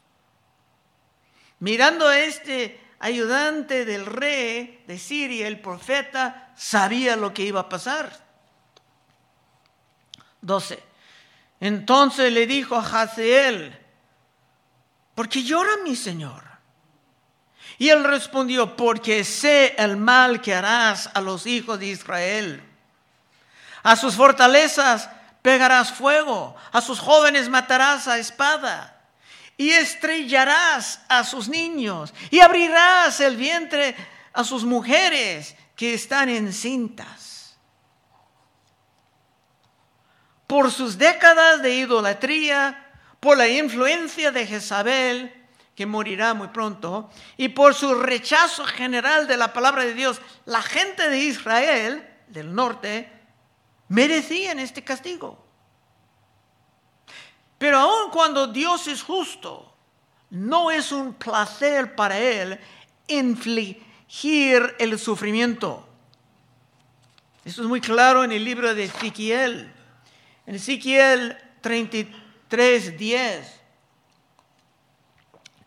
Mirando 1.59 2.07
a 2.07 2.17
este 2.19 2.81
ayudante 2.99 3.85
del 3.85 4.05
rey 4.07 4.83
de 4.87 4.97
Siria, 4.97 5.47
el 5.47 5.59
profeta, 5.59 6.51
sabía 6.55 7.15
lo 7.15 7.33
que 7.33 7.43
iba 7.43 7.59
a 7.59 7.69
pasar. 7.69 8.25
12. 10.41 10.94
Entonces 11.59 12.31
le 12.31 12.47
dijo 12.47 12.75
a 12.75 12.79
Hazael, 12.79 13.77
¿por 15.13 15.29
qué 15.29 15.43
llora 15.43 15.77
mi 15.83 15.95
señor? 15.95 16.43
Y 17.77 17.89
él 17.89 18.03
respondió, 18.03 18.75
porque 18.75 19.23
sé 19.23 19.75
el 19.77 19.97
mal 19.97 20.41
que 20.41 20.53
harás 20.53 21.09
a 21.13 21.21
los 21.21 21.45
hijos 21.45 21.79
de 21.79 21.87
Israel. 21.87 22.63
A 23.83 23.95
sus 23.95 24.15
fortalezas 24.15 25.09
pegarás 25.41 25.91
fuego, 25.91 26.55
a 26.71 26.81
sus 26.81 26.99
jóvenes 26.99 27.49
matarás 27.49 28.07
a 28.07 28.17
espada 28.17 28.95
y 29.57 29.69
estrellarás 29.69 31.01
a 31.07 31.23
sus 31.23 31.47
niños 31.47 32.13
y 32.31 32.39
abrirás 32.39 33.19
el 33.19 33.35
vientre 33.35 33.95
a 34.33 34.43
sus 34.43 34.63
mujeres 34.63 35.55
que 35.75 35.93
están 35.93 36.29
encintas. 36.29 37.44
Por 40.47 40.71
sus 40.71 40.97
décadas 40.97 41.61
de 41.61 41.75
idolatría, 41.75 42.91
por 43.19 43.37
la 43.37 43.47
influencia 43.47 44.31
de 44.31 44.45
Jezabel, 44.45 45.33
que 45.75 45.85
morirá 45.85 46.33
muy 46.33 46.47
pronto, 46.49 47.09
y 47.37 47.49
por 47.49 47.73
su 47.73 47.95
rechazo 47.95 48.63
general 48.65 49.27
de 49.27 49.37
la 49.37 49.51
palabra 49.51 49.83
de 49.83 49.93
Dios, 49.93 50.21
la 50.45 50.61
gente 50.61 51.09
de 51.09 51.19
Israel, 51.19 52.07
del 52.27 52.53
norte, 52.53 53.11
merecían 53.89 54.59
este 54.59 54.83
castigo. 54.83 55.43
Pero 57.57 57.79
aun 57.79 58.11
cuando 58.11 58.47
Dios 58.47 58.87
es 58.87 59.01
justo, 59.01 59.73
no 60.29 60.71
es 60.71 60.91
un 60.91 61.13
placer 61.13 61.95
para 61.95 62.17
Él 62.17 62.59
infligir 63.07 64.75
el 64.79 64.97
sufrimiento. 64.99 65.87
Esto 67.43 67.61
es 67.61 67.67
muy 67.67 67.81
claro 67.81 68.23
en 68.23 68.31
el 68.31 68.43
libro 68.43 68.73
de 68.73 68.85
Ezequiel. 68.85 69.71
En 70.45 70.55
Ezequiel 70.55 71.37
33, 71.61 72.97
10. 72.97 73.61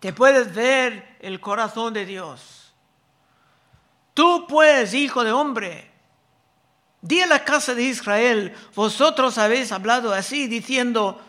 Te 0.01 0.13
puedes 0.13 0.55
ver 0.55 1.17
el 1.21 1.41
corazón 1.41 1.93
de 1.93 2.07
Dios. 2.07 2.73
Tú 4.15 4.47
pues, 4.49 4.95
hijo 4.95 5.25
de 5.25 5.33
hombre, 5.33 5.91
di 7.01 7.21
a 7.21 7.27
la 7.27 7.45
casa 7.45 7.75
de 7.75 7.83
Israel, 7.83 8.55
vosotros 8.75 9.39
habéis 9.39 9.73
hablado 9.73 10.13
así, 10.13 10.47
diciendo, 10.47 11.21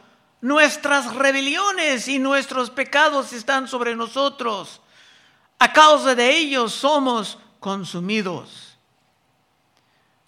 Nuestras 0.41 1.15
rebeliones 1.15 2.07
y 2.07 2.17
nuestros 2.17 2.69
pecados 2.69 3.33
están 3.33 3.67
sobre 3.67 3.95
nosotros. 3.95 4.81
A 5.57 5.73
causa 5.73 6.15
de 6.15 6.37
ellos 6.37 6.73
somos 6.73 7.37
consumidos. 7.59 8.77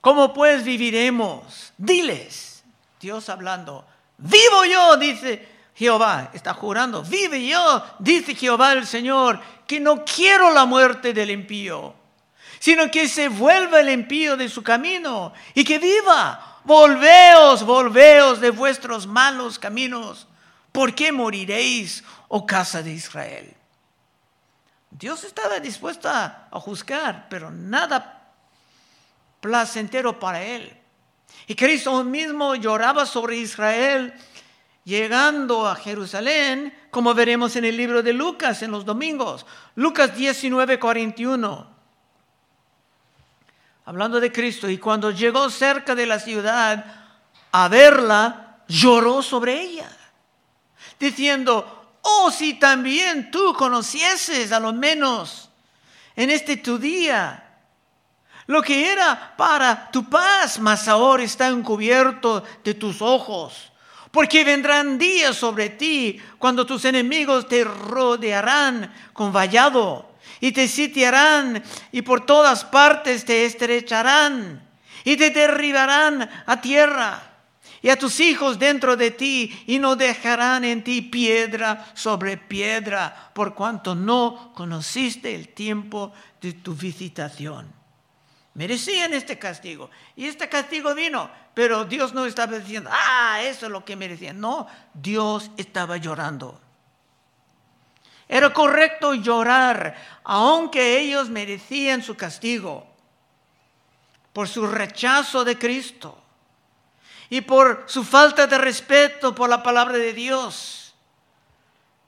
¿Cómo 0.02 0.34
pues 0.34 0.66
viviremos? 0.66 1.72
Diles, 1.78 2.51
Dios 3.02 3.30
hablando, 3.30 3.84
vivo 4.18 4.64
yo, 4.64 4.96
dice 4.96 5.50
Jehová, 5.74 6.30
está 6.34 6.54
jurando, 6.54 7.04
vive 7.04 7.46
yo, 7.48 7.84
dice 7.98 8.36
Jehová 8.36 8.74
el 8.74 8.86
Señor, 8.86 9.40
que 9.66 9.80
no 9.80 10.06
quiero 10.06 10.52
la 10.52 10.66
muerte 10.66 11.12
del 11.12 11.32
impío, 11.32 11.96
sino 12.60 12.92
que 12.92 13.10
se 13.10 13.28
vuelva 13.28 13.80
el 13.80 13.90
impío 13.90 14.38
de 14.38 14.48
su 14.48 14.62
camino 14.62 15.34
y 15.56 15.64
que 15.64 15.80
viva 15.80 16.52
Volveos, 16.64 17.64
volveos 17.64 18.40
de 18.40 18.52
vuestros 18.52 19.08
malos 19.08 19.58
caminos. 19.58 20.28
¿Por 20.72 20.94
qué 20.94 21.12
moriréis, 21.12 22.04
oh 22.28 22.46
casa 22.46 22.84
de 22.84 22.92
Israel? 22.92 23.56
Dios 24.92 25.24
estaba 25.24 25.60
dispuesto 25.60 26.08
a 26.08 26.48
juzgar, 26.52 27.28
pero 27.30 27.50
nada 27.50 28.32
placentero 29.40 30.20
para 30.20 30.44
él. 30.44 30.81
Y 31.52 31.56
Cristo 31.56 32.02
mismo 32.06 32.56
lloraba 32.56 33.06
sobre 33.06 33.36
Israel 33.36 34.14
llegando 34.86 35.68
a 35.68 35.76
Jerusalén, 35.76 36.74
como 36.90 37.14
veremos 37.14 37.58
en 37.58 37.66
el 37.66 37.76
libro 37.76 38.02
de 38.02 38.14
Lucas 38.14 38.62
en 38.62 38.72
los 38.72 38.86
domingos. 38.86 39.46
Lucas 39.76 40.16
19, 40.16 40.80
41 40.80 41.68
hablando 43.84 44.22
de 44.22 44.32
Cristo, 44.32 44.70
y 44.70 44.78
cuando 44.78 45.12
llegó 45.12 45.50
cerca 45.50 45.94
de 45.94 46.06
la 46.06 46.20
ciudad 46.20 46.86
a 47.52 47.68
verla, 47.68 48.64
lloró 48.70 49.22
sobre 49.22 49.60
ella, 49.60 49.92
diciendo, 50.98 51.98
oh, 52.02 52.32
si 52.32 52.54
también 52.54 53.30
tú 53.30 53.54
conocieses 53.56 54.54
a 54.54 54.62
lo 54.62 54.72
menos 54.72 55.50
en 56.16 56.30
este 56.30 56.56
tu 56.56 56.78
día 56.78 57.51
lo 58.48 58.62
que 58.62 58.92
era 58.92 59.34
para 59.38 59.90
tu 59.92 60.10
paz, 60.10 60.60
mas 60.60 60.88
ahora 60.88 61.24
está 61.24 61.48
encubierto 61.48 62.44
de 62.64 62.74
tus 62.74 63.02
ojos. 63.02 63.72
Porque 64.12 64.44
vendrán 64.44 64.98
días 64.98 65.38
sobre 65.38 65.70
ti 65.70 66.20
cuando 66.38 66.66
tus 66.66 66.84
enemigos 66.86 67.48
te 67.48 67.64
rodearán 67.64 68.94
con 69.14 69.32
vallado 69.32 70.12
y 70.42 70.52
te 70.52 70.68
sitiarán 70.68 71.64
y 71.92 72.02
por 72.02 72.26
todas 72.26 72.66
partes 72.66 73.24
te 73.24 73.46
estrecharán 73.46 74.68
y 75.06 75.16
te 75.16 75.30
derribarán 75.30 76.30
a 76.46 76.60
tierra 76.60 77.32
y 77.82 77.90
a 77.90 77.98
tus 77.98 78.20
hijos 78.20 78.60
dentro 78.60 78.96
de 78.96 79.12
ti 79.12 79.64
y 79.66 79.80
no 79.80 79.96
dejarán 79.96 80.66
en 80.66 80.84
ti 80.84 81.02
piedra 81.02 81.92
sobre 81.94 82.38
piedra 82.38 83.32
por 83.34 83.56
cuanto 83.56 83.96
no 83.96 84.52
conociste 84.54 85.34
el 85.34 85.50
tiempo 85.50 86.12
de 86.42 86.54
tu 86.54 86.76
visitación. 86.76 87.81
Merecían 88.54 89.14
este 89.14 89.40
castigo 89.40 89.90
y 90.16 90.28
este 90.28 90.50
castigo 90.50 90.94
vino, 90.94 91.32
pero 91.54 91.86
Dios 91.86 92.14
no 92.14 92.26
estaba 92.26 92.60
diciendo, 92.60 92.90
ah, 92.92 93.42
eso 93.44 93.68
es 93.68 93.72
lo 93.72 93.86
que 93.86 93.96
merecían. 93.96 94.40
No, 94.40 94.68
Dios 94.94 95.52
estaba 95.56 95.98
llorando. 95.98 96.60
Era 98.28 98.54
correcto 98.54 99.14
llorar, 99.14 99.96
aunque 100.24 101.00
ellos 101.00 101.30
merecían 101.30 102.04
su 102.04 102.16
castigo 102.16 102.88
por 104.34 104.48
su 104.48 104.68
rechazo 104.68 105.44
de 105.44 105.58
Cristo 105.58 106.22
y 107.30 107.42
por 107.42 107.86
su 107.88 108.04
falta 108.04 108.48
de 108.48 108.58
respeto 108.58 109.34
por 109.34 109.50
la 109.50 109.64
palabra 109.64 109.98
de 109.98 110.14
Dios. 110.14 110.94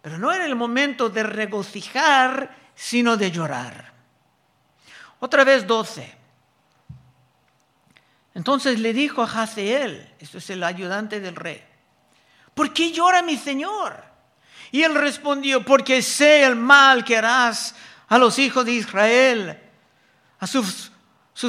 Pero 0.01 0.17
no 0.17 0.33
era 0.33 0.45
el 0.45 0.55
momento 0.55 1.09
de 1.09 1.23
regocijar, 1.23 2.53
sino 2.75 3.15
de 3.15 3.31
llorar. 3.31 3.93
Otra 5.19 5.45
vez 5.45 5.65
12. 5.65 6.22
Entonces 8.35 8.79
le 8.79 8.93
dijo 8.93 9.21
a 9.21 9.25
Hazael, 9.25 10.11
esto 10.19 10.39
es 10.39 10.49
el 10.49 10.63
ayudante 10.63 11.19
del 11.19 11.35
rey, 11.35 11.63
¿por 12.53 12.73
qué 12.73 12.91
llora 12.91 13.21
mi 13.21 13.37
señor? 13.37 14.03
Y 14.71 14.81
él 14.81 14.95
respondió, 14.95 15.63
porque 15.63 16.01
sé 16.01 16.43
el 16.43 16.55
mal 16.55 17.05
que 17.05 17.15
harás 17.15 17.75
a 18.07 18.17
los 18.17 18.39
hijos 18.39 18.65
de 18.65 18.71
Israel. 18.71 19.59
A 20.39 20.47
sus, 20.47 20.91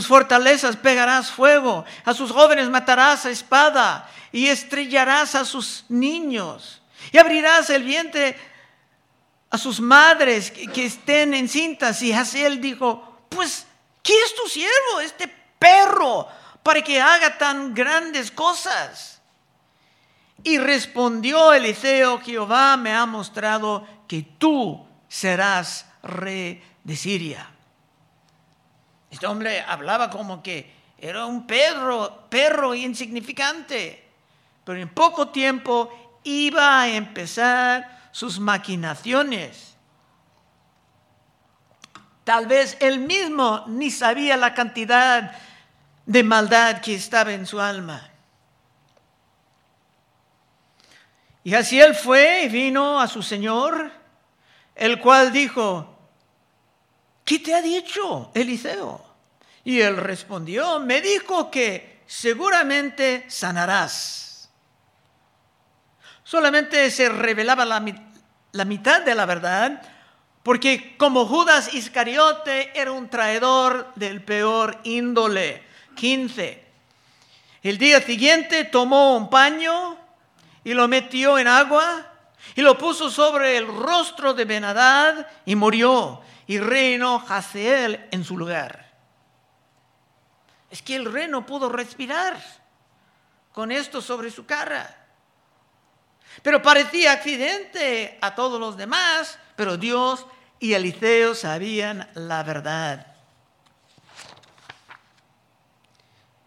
fortalezas 0.06 0.76
pegarás 0.76 1.30
fuego, 1.30 1.86
a 2.04 2.12
sus 2.12 2.30
jóvenes 2.30 2.68
matarás 2.68 3.24
a 3.24 3.30
espada 3.30 4.10
y 4.30 4.48
estrellarás 4.48 5.34
a 5.36 5.46
sus 5.46 5.86
niños. 5.88 6.82
Y 7.12 7.18
abrirás 7.18 7.70
el 7.70 7.82
vientre 7.84 8.36
a 9.48 9.56
sus 9.56 9.80
madres 9.80 10.50
que, 10.50 10.84
estén 10.84 11.32
encintas. 11.32 12.02
Y 12.02 12.12
él 12.12 12.60
dijo, 12.60 13.26
pues, 13.30 13.66
¿qué 14.02 14.12
es 14.12 14.34
tu 14.34 14.46
siervo, 14.50 15.00
este 15.00 15.28
perro, 15.58 16.28
para 16.64 16.82
que 16.82 17.00
haga 17.00 17.38
tan 17.38 17.74
grandes 17.74 18.32
cosas? 18.32 19.20
Y 20.42 20.58
respondió 20.58 21.52
Eliseo, 21.52 22.18
Jehová 22.20 22.76
me 22.76 22.92
ha 22.92 23.06
mostrado 23.06 23.86
que 24.08 24.22
tú 24.22 24.84
serás 25.06 25.86
rey 26.02 26.62
de 26.82 26.96
Siria. 26.96 27.50
Este 29.10 29.26
hombre 29.26 29.60
hablaba 29.60 30.10
como 30.10 30.42
que 30.42 30.74
era 30.98 31.26
un 31.26 31.46
perro, 31.46 32.26
perro 32.28 32.74
insignificante, 32.74 34.02
pero 34.64 34.78
en 34.80 34.88
poco 34.88 35.28
tiempo 35.28 36.18
iba 36.24 36.80
a 36.80 36.88
empezar 36.88 38.08
sus 38.10 38.40
maquinaciones. 38.40 39.76
Tal 42.24 42.46
vez 42.46 42.78
él 42.80 43.00
mismo 43.00 43.64
ni 43.66 43.90
sabía 43.90 44.36
la 44.38 44.54
cantidad 44.54 45.36
de 46.06 46.22
maldad 46.22 46.80
que 46.80 46.94
estaba 46.94 47.32
en 47.32 47.46
su 47.46 47.60
alma. 47.60 48.10
Y 51.42 51.54
así 51.54 51.78
él 51.78 51.94
fue 51.94 52.44
y 52.44 52.48
vino 52.48 53.00
a 53.00 53.06
su 53.06 53.22
señor, 53.22 53.92
el 54.74 54.98
cual 54.98 55.30
dijo, 55.30 55.98
¿qué 57.24 57.38
te 57.38 57.54
ha 57.54 57.60
dicho 57.60 58.30
Eliseo? 58.34 59.04
Y 59.62 59.80
él 59.80 59.96
respondió, 59.98 60.80
me 60.80 61.02
dijo 61.02 61.50
que 61.50 62.02
seguramente 62.06 63.26
sanarás. 63.28 64.50
Solamente 66.22 66.90
se 66.90 67.10
revelaba 67.10 67.66
la, 67.66 67.84
la 68.52 68.64
mitad 68.64 69.02
de 69.02 69.14
la 69.14 69.26
verdad, 69.26 69.82
porque 70.42 70.96
como 70.96 71.26
Judas 71.26 71.74
Iscariote 71.74 72.78
era 72.78 72.92
un 72.92 73.08
traidor 73.10 73.92
del 73.96 74.22
peor 74.22 74.80
índole. 74.84 75.62
15. 75.94 76.64
El 77.62 77.78
día 77.78 78.00
siguiente 78.00 78.64
tomó 78.64 79.16
un 79.16 79.30
paño 79.30 79.96
y 80.62 80.74
lo 80.74 80.86
metió 80.88 81.38
en 81.38 81.48
agua 81.48 82.06
y 82.54 82.60
lo 82.60 82.76
puso 82.76 83.10
sobre 83.10 83.56
el 83.56 83.66
rostro 83.66 84.34
de 84.34 84.44
Benadad 84.44 85.26
y 85.46 85.56
murió 85.56 86.20
y 86.46 86.58
reinó 86.58 87.24
Haseel 87.26 88.06
en 88.10 88.24
su 88.24 88.36
lugar. 88.36 88.92
Es 90.70 90.82
que 90.82 90.96
el 90.96 91.10
rey 91.10 91.28
no 91.28 91.46
pudo 91.46 91.68
respirar 91.68 92.36
con 93.52 93.70
esto 93.72 94.02
sobre 94.02 94.30
su 94.30 94.44
cara. 94.44 95.06
Pero 96.42 96.60
parecía 96.60 97.12
accidente 97.12 98.18
a 98.20 98.34
todos 98.34 98.58
los 98.58 98.76
demás, 98.76 99.38
pero 99.56 99.76
Dios 99.76 100.26
y 100.58 100.72
Eliseo 100.72 101.34
sabían 101.34 102.10
la 102.14 102.42
verdad. 102.42 103.13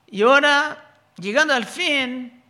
Y 0.07 0.21
ahora, 0.21 0.93
llegando 1.17 1.53
al 1.53 1.65
fin, 1.65 2.41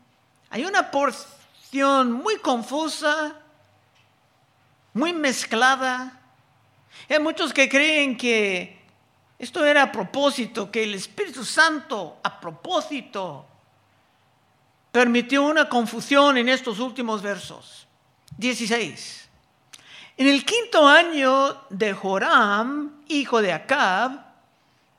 hay 0.50 0.66
una 0.66 0.92
porción 0.92 2.12
muy 2.12 2.38
confusa, 2.38 3.36
muy 4.94 5.12
mezclada. 5.12 6.22
Hay 7.10 7.20
muchos 7.20 7.52
que 7.52 7.68
creen 7.68 8.16
que 8.16 8.80
esto 9.40 9.66
era 9.66 9.84
a 9.84 9.92
propósito, 9.92 10.72
que 10.72 10.84
el 10.84 10.94
Espíritu 10.94 11.44
Santo 11.44 12.20
a 12.24 12.40
propósito 12.40 13.46
permitió 14.92 15.44
una 15.44 15.68
confusión 15.68 16.38
en 16.38 16.50
estos 16.50 16.80
últimos 16.80 17.22
versos. 17.22 17.88
16. 18.38 19.30
En 20.18 20.28
el 20.28 20.46
quinto 20.46 20.88
año 20.88 21.66
de 21.70 21.94
Joram, 21.94 23.04
hijo 23.08 23.42
de 23.42 23.54
Acab, 23.54 24.26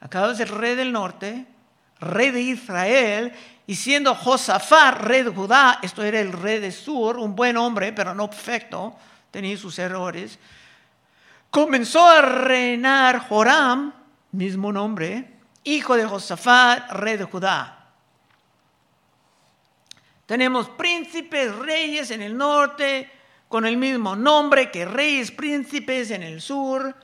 Acab 0.00 0.30
es 0.30 0.40
el 0.40 0.48
rey 0.48 0.76
del 0.76 0.92
norte, 0.92 1.46
rey 2.00 2.30
de 2.30 2.40
Israel, 2.40 3.32
y 3.66 3.74
siendo 3.74 4.14
Josafat 4.14 5.00
rey 5.02 5.22
de 5.22 5.30
Judá, 5.30 5.78
esto 5.82 6.02
era 6.02 6.20
el 6.20 6.32
rey 6.32 6.58
de 6.58 6.72
Sur, 6.72 7.18
un 7.18 7.36
buen 7.36 7.56
hombre, 7.56 7.92
pero 7.92 8.14
no 8.14 8.30
perfecto, 8.30 8.96
tenía 9.30 9.56
sus 9.56 9.78
errores, 9.78 10.38
comenzó 11.50 12.06
a 12.06 12.22
reinar 12.22 13.18
Joram, 13.28 13.92
mismo 14.32 14.72
nombre, 14.72 15.34
hijo 15.64 15.96
de 15.96 16.06
Josafat, 16.06 16.90
rey 16.92 17.16
de 17.16 17.24
Judá. 17.24 17.74
Tenemos 20.26 20.68
príncipes, 20.68 21.54
reyes 21.56 22.10
en 22.10 22.22
el 22.22 22.36
norte, 22.36 23.10
con 23.48 23.64
el 23.66 23.76
mismo 23.76 24.14
nombre 24.14 24.70
que 24.70 24.84
reyes, 24.84 25.30
príncipes 25.30 26.10
en 26.10 26.22
el 26.22 26.40
sur. 26.40 26.94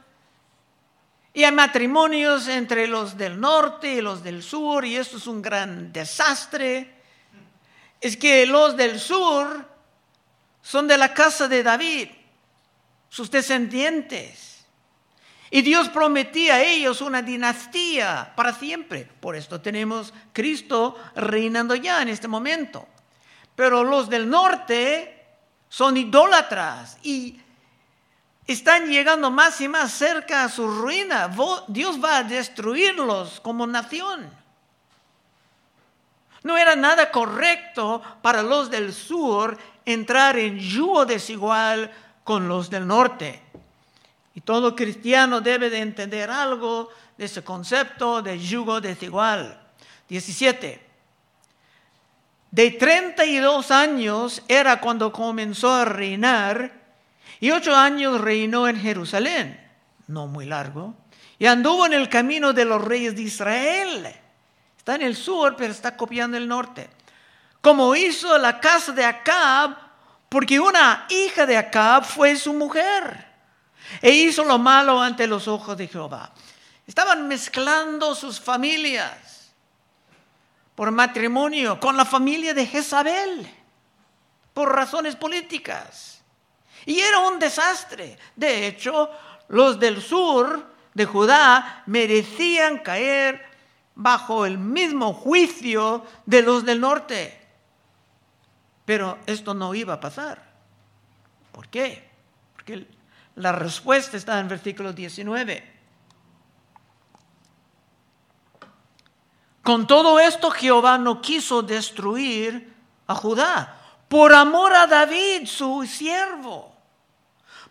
Y 1.36 1.42
hay 1.42 1.50
matrimonios 1.50 2.46
entre 2.46 2.86
los 2.86 3.16
del 3.16 3.40
norte 3.40 3.94
y 3.94 4.00
los 4.00 4.22
del 4.22 4.40
sur, 4.40 4.84
y 4.84 4.94
esto 4.94 5.16
es 5.16 5.26
un 5.26 5.42
gran 5.42 5.92
desastre. 5.92 6.94
Es 8.00 8.16
que 8.16 8.46
los 8.46 8.76
del 8.76 9.00
sur 9.00 9.68
son 10.62 10.86
de 10.86 10.96
la 10.96 11.12
casa 11.12 11.48
de 11.48 11.64
David, 11.64 12.08
sus 13.08 13.32
descendientes. 13.32 14.64
Y 15.50 15.62
Dios 15.62 15.88
prometía 15.88 16.54
a 16.54 16.62
ellos 16.62 17.00
una 17.00 17.20
dinastía 17.20 18.32
para 18.36 18.52
siempre. 18.52 19.04
Por 19.20 19.34
esto 19.34 19.60
tenemos 19.60 20.14
Cristo 20.32 20.96
reinando 21.16 21.74
ya 21.74 22.00
en 22.00 22.10
este 22.10 22.28
momento. 22.28 22.86
Pero 23.56 23.82
los 23.82 24.08
del 24.08 24.30
norte 24.30 25.26
son 25.68 25.96
idólatras 25.96 26.98
y 27.02 27.40
están 28.46 28.88
llegando 28.88 29.30
más 29.30 29.60
y 29.60 29.68
más 29.68 29.92
cerca 29.92 30.44
a 30.44 30.48
su 30.48 30.68
ruina. 30.68 31.30
Dios 31.68 32.02
va 32.02 32.18
a 32.18 32.24
destruirlos 32.24 33.40
como 33.40 33.66
nación. 33.66 34.30
No 36.42 36.58
era 36.58 36.76
nada 36.76 37.10
correcto 37.10 38.02
para 38.20 38.42
los 38.42 38.70
del 38.70 38.92
sur 38.92 39.56
entrar 39.86 40.38
en 40.38 40.58
yugo 40.58 41.06
desigual 41.06 41.90
con 42.22 42.46
los 42.48 42.68
del 42.68 42.86
norte. 42.86 43.40
Y 44.34 44.42
todo 44.42 44.76
cristiano 44.76 45.40
debe 45.40 45.70
de 45.70 45.78
entender 45.78 46.30
algo 46.30 46.90
de 47.16 47.24
ese 47.24 47.42
concepto 47.42 48.20
de 48.20 48.38
yugo 48.38 48.80
desigual. 48.80 49.58
17. 50.08 50.86
De 52.50 52.70
32 52.72 53.70
años 53.70 54.42
era 54.46 54.80
cuando 54.80 55.12
comenzó 55.12 55.72
a 55.72 55.84
reinar 55.86 56.83
y 57.40 57.50
ocho 57.50 57.74
años 57.74 58.20
reinó 58.20 58.68
en 58.68 58.80
Jerusalén, 58.80 59.60
no 60.06 60.26
muy 60.26 60.46
largo, 60.46 60.94
y 61.38 61.46
anduvo 61.46 61.86
en 61.86 61.94
el 61.94 62.08
camino 62.08 62.52
de 62.52 62.64
los 62.64 62.82
reyes 62.82 63.14
de 63.16 63.22
Israel. 63.22 64.14
Está 64.76 64.94
en 64.94 65.02
el 65.02 65.16
sur, 65.16 65.56
pero 65.56 65.72
está 65.72 65.96
copiando 65.96 66.36
el 66.36 66.46
norte. 66.46 66.90
Como 67.60 67.96
hizo 67.96 68.36
la 68.38 68.60
casa 68.60 68.92
de 68.92 69.04
Acab, 69.04 69.76
porque 70.28 70.60
una 70.60 71.06
hija 71.08 71.46
de 71.46 71.56
Acab 71.56 72.04
fue 72.04 72.36
su 72.36 72.52
mujer. 72.52 73.26
E 74.00 74.10
hizo 74.10 74.44
lo 74.44 74.58
malo 74.58 75.00
ante 75.00 75.26
los 75.26 75.48
ojos 75.48 75.76
de 75.76 75.88
Jehová. 75.88 76.32
Estaban 76.86 77.26
mezclando 77.28 78.14
sus 78.14 78.40
familias 78.40 79.54
por 80.74 80.90
matrimonio 80.90 81.78
con 81.78 81.96
la 81.96 82.04
familia 82.04 82.52
de 82.52 82.66
Jezabel, 82.66 83.48
por 84.52 84.74
razones 84.74 85.16
políticas. 85.16 86.22
Y 86.86 87.00
era 87.00 87.20
un 87.20 87.38
desastre. 87.38 88.18
De 88.36 88.66
hecho, 88.66 89.10
los 89.48 89.78
del 89.78 90.02
sur 90.02 90.74
de 90.92 91.04
Judá 91.04 91.82
merecían 91.86 92.78
caer 92.78 93.44
bajo 93.94 94.44
el 94.46 94.58
mismo 94.58 95.12
juicio 95.12 96.04
de 96.26 96.42
los 96.42 96.64
del 96.64 96.80
norte. 96.80 97.40
Pero 98.84 99.18
esto 99.26 99.54
no 99.54 99.74
iba 99.74 99.94
a 99.94 100.00
pasar. 100.00 100.42
¿Por 101.52 101.68
qué? 101.68 102.10
Porque 102.54 102.86
la 103.36 103.52
respuesta 103.52 104.16
está 104.16 104.38
en 104.38 104.48
versículo 104.48 104.92
19. 104.92 105.72
Con 109.62 109.86
todo 109.86 110.20
esto 110.20 110.50
Jehová 110.50 110.98
no 110.98 111.22
quiso 111.22 111.62
destruir 111.62 112.74
a 113.06 113.14
Judá 113.14 113.80
por 114.08 114.34
amor 114.34 114.74
a 114.74 114.86
David, 114.86 115.46
su 115.46 115.86
siervo 115.86 116.73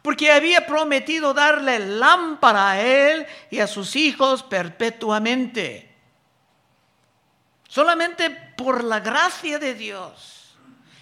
porque 0.03 0.31
había 0.31 0.67
prometido 0.67 1.33
darle 1.33 1.79
lámpara 1.79 2.71
a 2.71 2.81
él 2.81 3.25
y 3.49 3.59
a 3.59 3.67
sus 3.67 3.95
hijos 3.95 4.43
perpetuamente. 4.43 5.89
Solamente 7.69 8.29
por 8.29 8.83
la 8.83 8.99
gracia 8.99 9.57
de 9.57 9.73
Dios 9.73 10.55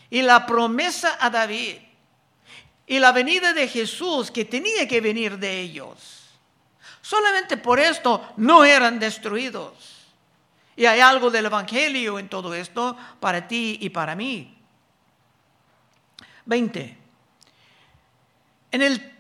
y 0.10 0.22
la 0.22 0.46
promesa 0.46 1.18
a 1.20 1.32
David 1.32 1.78
y 2.86 3.00
la 3.00 3.12
venida 3.12 3.54
de 3.54 3.68
Jesús 3.68 4.30
que 4.30 4.46
tenía 4.46 4.88
que 4.88 5.02
venir 5.02 5.40
de 5.40 5.60
ellos. 5.60 6.30
Solamente 7.02 7.58
por 7.58 7.80
esto 7.80 8.34
no 8.38 8.64
eran 8.64 9.00
destruidos. 9.00 9.74
Y 10.76 10.86
hay 10.86 11.00
algo 11.00 11.32
del 11.32 11.48
Evangelio 11.48 12.20
en 12.20 12.30
todo 12.30 12.54
esto 12.54 12.96
para 13.20 13.48
ti 13.48 13.80
y 13.82 13.90
para 13.90 14.16
mí. 14.16 14.56
20. 16.46 17.01
En 18.72 18.82
el 18.82 19.14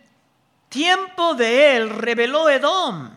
tiempo 0.69 1.35
de 1.35 1.75
él 1.75 1.89
reveló 1.89 2.49
Edom 2.49 3.11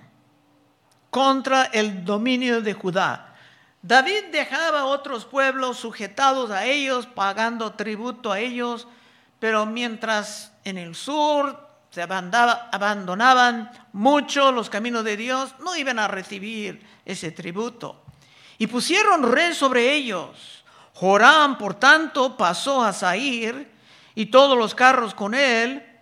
contra 1.11 1.64
el 1.66 2.05
dominio 2.05 2.61
de 2.61 2.75
Judá. 2.75 3.37
David 3.81 4.25
dejaba 4.33 4.87
otros 4.87 5.25
pueblos 5.25 5.79
sujetados 5.79 6.51
a 6.51 6.64
ellos, 6.64 7.07
pagando 7.07 7.75
tributo 7.75 8.33
a 8.33 8.40
ellos, 8.40 8.88
pero 9.38 9.66
mientras 9.66 10.53
en 10.64 10.79
el 10.79 10.97
sur 10.97 11.64
se 11.90 12.03
abandonaban 12.03 13.70
mucho 13.92 14.51
los 14.51 14.68
caminos 14.68 15.05
de 15.05 15.16
Dios, 15.16 15.55
no 15.61 15.77
iban 15.77 16.01
a 16.01 16.09
recibir 16.09 16.85
ese 17.05 17.31
tributo. 17.31 18.03
Y 18.59 18.66
pusieron 18.66 19.31
rey 19.31 19.55
sobre 19.55 19.92
ellos. 19.92 20.64
Joram, 20.94 21.59
por 21.59 21.75
tanto, 21.75 22.37
pasó 22.37 22.83
a 22.83 22.92
Sair 22.92 23.70
y 24.16 24.27
todos 24.27 24.59
los 24.59 24.75
carros 24.75 25.14
con 25.14 25.35
él, 25.35 25.93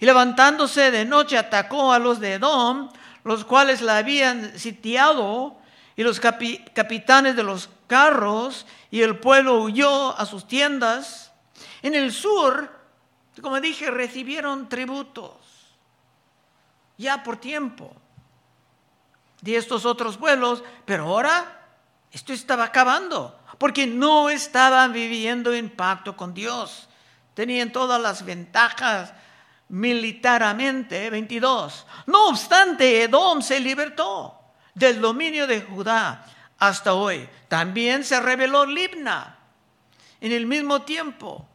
y 0.00 0.06
levantándose 0.06 0.90
de 0.90 1.04
noche 1.04 1.36
atacó 1.36 1.92
a 1.92 1.98
los 1.98 2.20
de 2.20 2.34
Edom, 2.34 2.90
los 3.24 3.44
cuales 3.44 3.82
la 3.82 3.98
habían 3.98 4.58
sitiado, 4.58 5.56
y 5.96 6.04
los 6.04 6.20
capitanes 6.20 7.34
de 7.34 7.42
los 7.42 7.68
carros, 7.88 8.66
y 8.90 9.02
el 9.02 9.18
pueblo 9.18 9.60
huyó 9.60 10.16
a 10.16 10.24
sus 10.26 10.46
tiendas. 10.46 11.32
En 11.82 11.94
el 11.94 12.12
sur, 12.12 12.70
como 13.42 13.60
dije, 13.60 13.90
recibieron 13.90 14.68
tributos, 14.68 15.32
ya 16.96 17.22
por 17.24 17.36
tiempo, 17.36 17.92
de 19.40 19.56
estos 19.56 19.84
otros 19.84 20.16
pueblos, 20.16 20.62
pero 20.84 21.04
ahora 21.04 21.68
esto 22.12 22.32
estaba 22.32 22.64
acabando, 22.64 23.38
porque 23.58 23.86
no 23.86 24.30
estaban 24.30 24.92
viviendo 24.92 25.52
en 25.52 25.68
pacto 25.68 26.16
con 26.16 26.32
Dios. 26.34 26.88
Tenían 27.34 27.72
todas 27.72 28.00
las 28.00 28.24
ventajas 28.24 29.12
militarmente. 29.68 31.10
22. 31.10 31.86
No 32.06 32.28
obstante, 32.28 33.02
Edom 33.02 33.42
se 33.42 33.60
libertó 33.60 34.38
del 34.74 35.00
dominio 35.00 35.46
de 35.46 35.62
Judá 35.62 36.24
hasta 36.58 36.94
hoy. 36.94 37.28
También 37.48 38.04
se 38.04 38.20
reveló 38.20 38.66
Libna. 38.66 39.36
En 40.20 40.32
el 40.32 40.46
mismo 40.46 40.82
tiempo, 40.82 41.46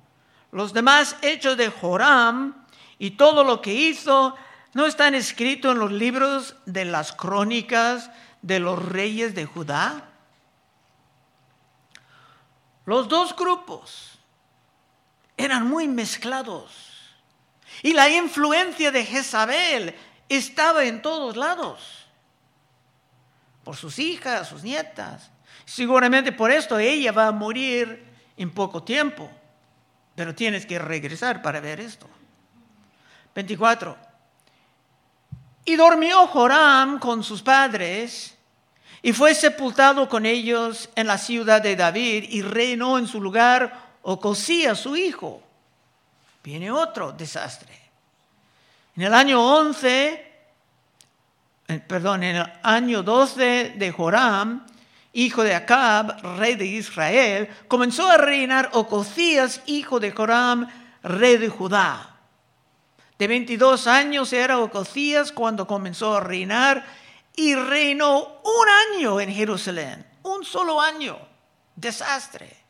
los 0.52 0.74
demás 0.74 1.18
hechos 1.22 1.58
de 1.58 1.70
Joram 1.70 2.66
y 2.98 3.12
todo 3.12 3.44
lo 3.44 3.62
que 3.62 3.74
hizo 3.74 4.36
no 4.74 4.86
están 4.86 5.16
escritos 5.16 5.74
en 5.74 5.80
los 5.80 5.92
libros 5.92 6.56
de 6.66 6.86
las 6.86 7.12
crónicas 7.12 8.10
de 8.42 8.60
los 8.60 8.84
reyes 8.84 9.36
de 9.36 9.46
Judá. 9.46 10.10
Los 12.86 13.08
dos 13.08 13.36
grupos 13.36 14.20
eran 15.38 15.68
muy 15.68 15.88
mezclados 15.88 16.93
y 17.84 17.94
la 17.94 18.10
influencia 18.10 18.92
de 18.92 19.06
Jezabel 19.06 19.94
estaba 20.30 20.86
en 20.86 21.02
todos 21.02 21.36
lados, 21.36 22.08
por 23.64 23.76
sus 23.76 24.00
hijas, 24.00 24.48
sus 24.48 24.64
nietas. 24.64 25.30
Seguramente 25.66 26.32
por 26.32 26.50
esto 26.50 26.80
ella 26.80 27.12
va 27.12 27.28
a 27.28 27.32
morir 27.32 28.06
en 28.38 28.52
poco 28.52 28.84
tiempo, 28.84 29.30
pero 30.16 30.34
tienes 30.34 30.66
que 30.66 30.80
regresar 30.80 31.42
para 31.42 31.60
ver 31.60 31.82
esto. 31.82 32.10
24. 33.36 33.98
Y 35.66 35.76
durmió 35.76 36.28
Joram 36.28 37.00
con 37.00 37.24
sus 37.24 37.42
padres 37.42 38.38
y 39.02 39.12
fue 39.12 39.36
sepultado 39.36 40.08
con 40.08 40.26
ellos 40.26 40.90
en 40.96 41.08
la 41.08 41.18
ciudad 41.18 41.62
de 41.62 41.76
David 41.76 42.26
y 42.30 42.42
reinó 42.42 42.98
en 42.98 43.08
su 43.08 43.20
lugar 43.20 43.92
Ocosía, 44.04 44.76
su 44.76 44.96
hijo. 44.96 45.42
Viene 46.44 46.70
otro 46.70 47.14
desastre. 47.14 47.74
En 48.96 49.04
el 49.04 49.14
año 49.14 49.42
11, 49.42 50.32
eh, 51.68 51.80
perdón, 51.88 52.24
en 52.24 52.36
el 52.36 52.54
año 52.62 53.02
12 53.02 53.76
de 53.78 53.92
Joram, 53.92 54.66
hijo 55.14 55.44
de 55.44 55.56
Acab, 55.56 56.22
rey 56.38 56.56
de 56.56 56.66
Israel, 56.66 57.50
comenzó 57.68 58.10
a 58.10 58.18
reinar 58.18 58.70
Ocosías, 58.74 59.62
hijo 59.68 60.00
de 60.00 60.12
Joram, 60.12 60.68
rey 61.02 61.38
de 61.38 61.48
Judá. 61.48 62.18
De 63.18 63.28
22 63.28 63.88
años 63.88 64.34
era 64.34 64.60
Ocosías 64.60 65.32
cuando 65.32 65.66
comenzó 65.66 66.18
a 66.18 66.20
reinar 66.20 66.86
y 67.36 67.56
reinó 67.56 68.42
un 68.44 68.98
año 68.98 69.22
en 69.22 69.32
Jerusalén, 69.32 70.06
un 70.24 70.44
solo 70.44 70.82
año, 70.82 71.18
desastre. 71.76 72.63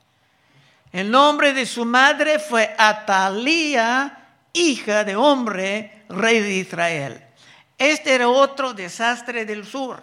El 0.94 1.12
nombre 1.12 1.52
de 1.52 1.66
su 1.66 1.84
madre 1.84 2.40
fue 2.40 2.74
Atalía, 2.78 4.30
hija 4.54 5.04
de 5.04 5.18
hombre, 5.18 6.06
rey 6.08 6.40
de 6.40 6.54
Israel. 6.54 7.22
Este 7.78 8.14
era 8.14 8.30
otro 8.30 8.74
desastre 8.74 9.44
del 9.44 9.66
sur, 9.66 10.02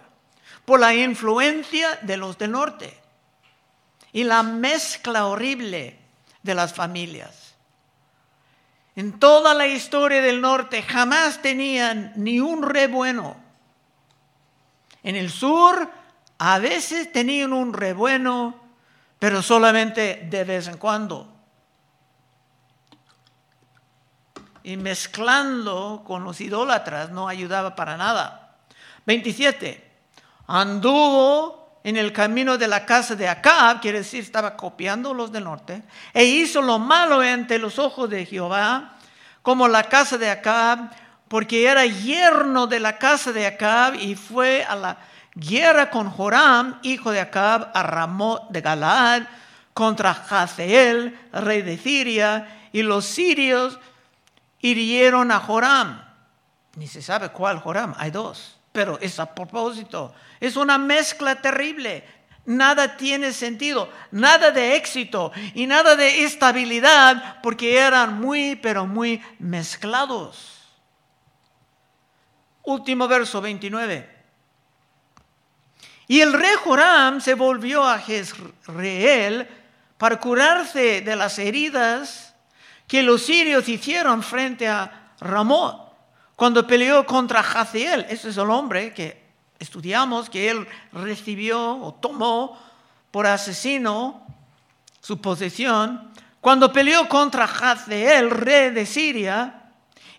por 0.63 0.79
la 0.79 0.93
influencia 0.93 1.97
de 2.03 2.17
los 2.17 2.37
del 2.37 2.51
norte 2.51 2.95
y 4.13 4.23
la 4.23 4.43
mezcla 4.43 5.25
horrible 5.25 5.97
de 6.43 6.53
las 6.53 6.73
familias. 6.73 7.55
En 8.95 9.19
toda 9.19 9.55
la 9.55 9.65
historia 9.65 10.21
del 10.21 10.41
norte 10.41 10.83
jamás 10.83 11.41
tenían 11.41 12.13
ni 12.15 12.39
un 12.39 12.61
rey 12.61 12.85
bueno 12.85 13.41
en 15.03 15.15
el 15.15 15.29
sur 15.29 15.89
a 16.37 16.59
veces 16.59 17.11
tenían 17.11 17.53
un 17.53 17.73
rebueno, 17.73 18.60
pero 19.21 19.43
solamente 19.43 20.25
de 20.31 20.43
vez 20.43 20.67
en 20.67 20.79
cuando. 20.79 21.31
Y 24.63 24.77
mezclando 24.77 26.01
con 26.07 26.23
los 26.23 26.41
idólatras 26.41 27.11
no 27.11 27.27
ayudaba 27.27 27.75
para 27.75 27.97
nada. 27.97 28.57
27. 29.05 29.91
Anduvo 30.47 31.81
en 31.83 31.97
el 31.97 32.11
camino 32.11 32.57
de 32.57 32.67
la 32.67 32.83
casa 32.87 33.15
de 33.15 33.29
Acab, 33.29 33.79
quiere 33.79 33.99
decir, 33.99 34.23
estaba 34.23 34.57
copiando 34.57 35.13
los 35.13 35.31
del 35.31 35.43
norte, 35.43 35.83
e 36.15 36.23
hizo 36.23 36.63
lo 36.63 36.79
malo 36.79 37.19
ante 37.19 37.59
los 37.59 37.77
ojos 37.77 38.09
de 38.09 38.25
Jehová, 38.25 38.95
como 39.43 39.67
la 39.67 39.83
casa 39.83 40.17
de 40.17 40.31
Acab, 40.31 40.89
porque 41.27 41.67
era 41.67 41.85
yerno 41.85 42.65
de 42.65 42.79
la 42.79 42.97
casa 42.97 43.31
de 43.31 43.45
Acab 43.45 43.93
y 43.93 44.15
fue 44.15 44.63
a 44.63 44.75
la 44.75 45.10
guerra 45.35 45.89
con 45.89 46.09
Joram, 46.09 46.79
hijo 46.83 47.11
de 47.11 47.19
Acab, 47.19 47.71
a 47.73 47.83
Ramot 47.83 48.49
de 48.49 48.61
Galaad, 48.61 49.23
contra 49.73 50.11
Hazeel, 50.11 51.17
rey 51.31 51.61
de 51.61 51.77
Siria, 51.77 52.69
y 52.71 52.81
los 52.83 53.05
sirios 53.05 53.79
hirieron 54.59 55.31
a 55.31 55.39
Joram. 55.39 56.03
Ni 56.75 56.87
se 56.87 57.01
sabe 57.01 57.29
cuál 57.29 57.59
Joram, 57.59 57.93
hay 57.97 58.11
dos, 58.11 58.57
pero 58.71 58.97
es 59.01 59.19
a 59.19 59.33
propósito. 59.33 60.13
Es 60.39 60.55
una 60.55 60.77
mezcla 60.77 61.35
terrible. 61.35 62.03
Nada 62.45 62.97
tiene 62.97 63.33
sentido, 63.33 63.89
nada 64.09 64.51
de 64.51 64.75
éxito 64.75 65.31
y 65.53 65.67
nada 65.67 65.95
de 65.95 66.23
estabilidad, 66.23 67.39
porque 67.43 67.77
eran 67.77 68.19
muy, 68.19 68.55
pero 68.55 68.87
muy 68.87 69.21
mezclados. 69.37 70.57
Último 72.63 73.07
verso 73.07 73.41
29. 73.41 74.20
Y 76.11 76.19
el 76.19 76.33
rey 76.33 76.55
Joram 76.61 77.21
se 77.21 77.35
volvió 77.35 77.87
a 77.87 77.97
Jezreel 77.97 79.47
para 79.97 80.19
curarse 80.19 80.99
de 80.99 81.15
las 81.15 81.39
heridas 81.39 82.35
que 82.85 83.01
los 83.01 83.21
sirios 83.21 83.69
hicieron 83.69 84.21
frente 84.21 84.67
a 84.67 85.13
Ramot 85.21 85.95
cuando 86.35 86.67
peleó 86.67 87.05
contra 87.05 87.39
Haziel. 87.39 88.05
Ese 88.09 88.27
es 88.27 88.35
el 88.35 88.49
hombre 88.49 88.93
que 88.93 89.23
estudiamos 89.57 90.29
que 90.29 90.49
él 90.49 90.67
recibió 90.91 91.77
o 91.77 91.93
tomó 91.93 92.59
por 93.09 93.25
asesino 93.25 94.27
su 94.99 95.21
posesión. 95.21 96.11
Cuando 96.41 96.73
peleó 96.73 97.07
contra 97.07 97.45
Haziel, 97.45 98.31
rey 98.31 98.71
de 98.71 98.85
Siria, 98.85 99.61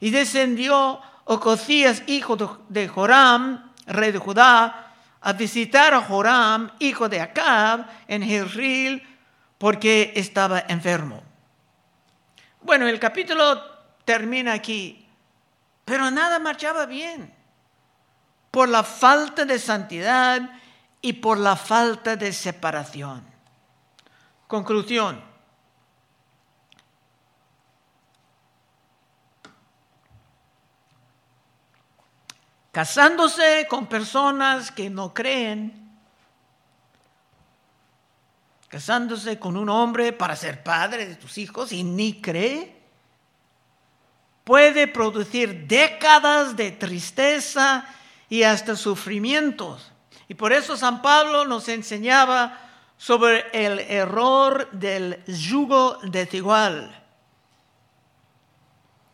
y 0.00 0.08
descendió 0.08 1.02
Ocosías, 1.24 2.02
hijo 2.06 2.64
de 2.70 2.88
Joram, 2.88 3.70
rey 3.84 4.10
de 4.10 4.18
Judá, 4.18 4.81
a 5.22 5.32
visitar 5.32 5.94
a 5.94 6.02
Joram, 6.02 6.70
hijo 6.78 7.08
de 7.08 7.20
Acab, 7.20 7.86
en 8.08 8.22
Jezreel, 8.22 9.02
porque 9.58 10.12
estaba 10.16 10.64
enfermo. 10.68 11.22
Bueno, 12.60 12.86
el 12.86 12.98
capítulo 12.98 13.62
termina 14.04 14.52
aquí, 14.52 15.08
pero 15.84 16.10
nada 16.10 16.38
marchaba 16.38 16.86
bien 16.86 17.32
por 18.50 18.68
la 18.68 18.82
falta 18.82 19.44
de 19.44 19.58
santidad 19.58 20.50
y 21.00 21.14
por 21.14 21.38
la 21.38 21.56
falta 21.56 22.16
de 22.16 22.32
separación. 22.32 23.24
Conclusión. 24.46 25.31
Casándose 32.72 33.66
con 33.68 33.86
personas 33.86 34.72
que 34.72 34.88
no 34.88 35.12
creen, 35.12 35.90
casándose 38.68 39.38
con 39.38 39.58
un 39.58 39.68
hombre 39.68 40.14
para 40.14 40.34
ser 40.34 40.62
padre 40.62 41.06
de 41.06 41.14
tus 41.16 41.36
hijos 41.36 41.70
y 41.72 41.84
ni 41.84 42.22
cree, 42.22 42.74
puede 44.44 44.88
producir 44.88 45.68
décadas 45.68 46.56
de 46.56 46.72
tristeza 46.72 47.84
y 48.30 48.42
hasta 48.42 48.74
sufrimientos. 48.74 49.92
Y 50.26 50.34
por 50.34 50.54
eso 50.54 50.74
San 50.78 51.02
Pablo 51.02 51.44
nos 51.44 51.68
enseñaba 51.68 52.58
sobre 52.96 53.44
el 53.52 53.80
error 53.80 54.70
del 54.70 55.22
yugo 55.26 55.98
desigual. 56.04 56.98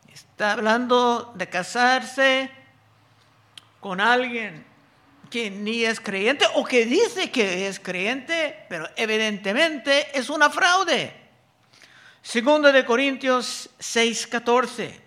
Está 0.07 0.53
hablando 0.53 1.33
de 1.35 1.49
casarse 1.49 2.58
con 3.79 4.01
alguien 4.01 4.65
que 5.29 5.49
ni 5.51 5.85
es 5.85 5.99
creyente 5.99 6.45
o 6.55 6.65
que 6.65 6.85
dice 6.85 7.31
que 7.31 7.67
es 7.67 7.79
creyente, 7.79 8.65
pero 8.67 8.87
evidentemente 8.95 10.17
es 10.17 10.29
una 10.29 10.49
fraude. 10.49 11.13
Segundo 12.21 12.71
de 12.71 12.85
Corintios 12.85 13.69
6:14. 13.79 15.01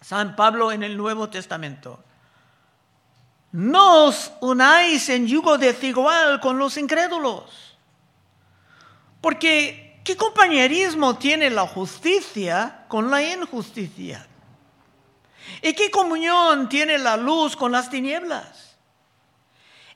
San 0.00 0.36
Pablo 0.36 0.72
en 0.72 0.82
el 0.82 0.96
Nuevo 0.96 1.28
Testamento. 1.28 2.02
No 3.52 4.06
os 4.06 4.32
unáis 4.40 5.08
en 5.08 5.26
yugo 5.26 5.58
desigual 5.58 6.40
con 6.40 6.58
los 6.58 6.76
incrédulos. 6.76 7.76
Porque, 9.20 10.00
¿qué 10.04 10.16
compañerismo 10.16 11.16
tiene 11.18 11.50
la 11.50 11.66
justicia 11.66 12.84
con 12.88 13.10
la 13.10 13.22
injusticia? 13.22 14.26
¿Y 15.62 15.72
qué 15.74 15.90
comunión 15.90 16.68
tiene 16.68 16.98
la 16.98 17.16
luz 17.16 17.56
con 17.56 17.72
las 17.72 17.90
tinieblas? 17.90 18.76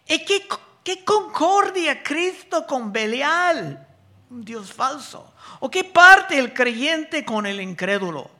¿Y 0.06 0.24
qué, 0.24 0.46
qué 0.82 1.04
concordia 1.04 2.02
Cristo 2.02 2.66
con 2.66 2.92
Belial, 2.92 3.86
un 4.30 4.44
Dios 4.44 4.72
falso? 4.72 5.32
¿O 5.60 5.70
qué 5.70 5.84
parte 5.84 6.38
el 6.38 6.52
creyente 6.52 7.24
con 7.24 7.46
el 7.46 7.60
incrédulo? 7.60 8.30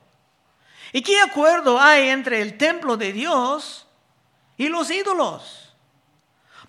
¿Y 0.93 1.01
qué 1.01 1.19
acuerdo 1.19 1.79
hay 1.79 2.09
entre 2.09 2.41
el 2.41 2.57
templo 2.57 2.95
de 2.95 3.11
Dios 3.11 3.85
y 4.57 4.69
los 4.69 4.89
ídolos? 4.89 5.73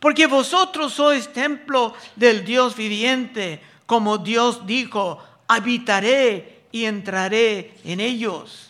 Porque 0.01 0.27
vosotros 0.27 0.95
sois 0.95 1.33
templo 1.33 1.95
del 2.17 2.45
Dios 2.45 2.77
viviente, 2.77 3.63
como 3.87 4.19
Dios 4.19 4.67
dijo, 4.67 5.23
habitaré 5.49 6.65
y 6.73 6.85
entraré 6.85 7.79
en 7.85 8.01
ellos. 8.01 8.66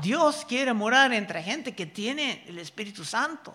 Dios 0.00 0.44
quiere 0.48 0.72
morar 0.72 1.12
entre 1.12 1.42
gente 1.42 1.74
que 1.74 1.86
tiene 1.86 2.44
el 2.46 2.58
Espíritu 2.58 3.04
Santo. 3.04 3.54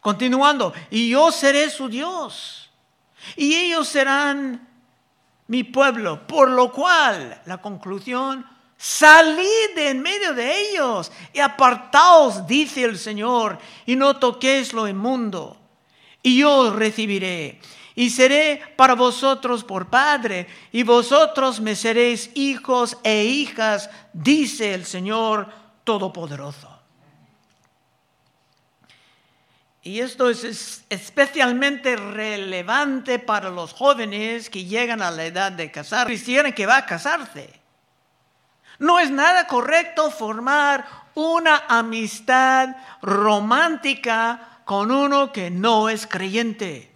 Continuando, 0.00 0.72
y 0.90 1.10
yo 1.10 1.30
seré 1.30 1.68
su 1.68 1.88
Dios, 1.88 2.70
y 3.36 3.54
ellos 3.54 3.86
serán 3.86 4.66
mi 5.46 5.62
pueblo, 5.62 6.26
por 6.26 6.50
lo 6.50 6.72
cual 6.72 7.42
la 7.44 7.58
conclusión 7.58 8.46
Salid 8.82 9.74
de 9.74 9.90
en 9.90 10.00
medio 10.00 10.32
de 10.32 10.70
ellos 10.70 11.12
y 11.34 11.38
apartaos, 11.40 12.46
dice 12.46 12.82
el 12.84 12.98
Señor, 12.98 13.58
y 13.84 13.94
no 13.94 14.16
toquéis 14.16 14.72
lo 14.72 14.88
inmundo. 14.88 15.60
Y 16.22 16.38
yo 16.38 16.74
recibiré 16.74 17.60
y 18.00 18.08
seré 18.08 18.62
para 18.76 18.94
vosotros 18.94 19.62
por 19.62 19.90
padre, 19.90 20.46
y 20.72 20.84
vosotros 20.84 21.60
me 21.60 21.76
seréis 21.76 22.30
hijos 22.34 22.96
e 23.04 23.24
hijas, 23.24 23.90
dice 24.14 24.72
el 24.72 24.86
Señor 24.86 25.52
Todopoderoso. 25.84 26.80
Y 29.82 30.00
esto 30.00 30.30
es 30.30 30.82
especialmente 30.88 31.94
relevante 31.94 33.18
para 33.18 33.50
los 33.50 33.74
jóvenes 33.74 34.48
que 34.48 34.64
llegan 34.64 35.02
a 35.02 35.10
la 35.10 35.26
edad 35.26 35.52
de 35.52 35.70
casar, 35.70 36.06
quisieran 36.06 36.54
que 36.54 36.64
va 36.64 36.78
a 36.78 36.86
casarse. 36.86 37.52
No 38.78 38.98
es 38.98 39.10
nada 39.10 39.46
correcto 39.46 40.10
formar 40.10 40.86
una 41.14 41.64
amistad 41.68 42.74
romántica 43.02 44.62
con 44.64 44.90
uno 44.90 45.32
que 45.32 45.50
no 45.50 45.90
es 45.90 46.06
creyente. 46.06 46.89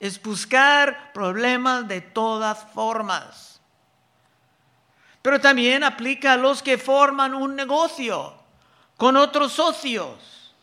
Es 0.00 0.20
buscar 0.20 1.12
problemas 1.12 1.86
de 1.86 2.00
todas 2.00 2.64
formas. 2.74 3.60
Pero 5.22 5.40
también 5.40 5.84
aplica 5.84 6.32
a 6.32 6.36
los 6.36 6.62
que 6.62 6.78
forman 6.78 7.34
un 7.34 7.54
negocio 7.54 8.34
con 8.96 9.16
otros 9.16 9.52
socios. 9.52 10.54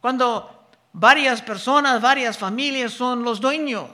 Cuando 0.00 0.68
varias 0.92 1.42
personas, 1.42 2.00
varias 2.00 2.38
familias 2.38 2.92
son 2.92 3.24
los 3.24 3.40
dueños. 3.40 3.90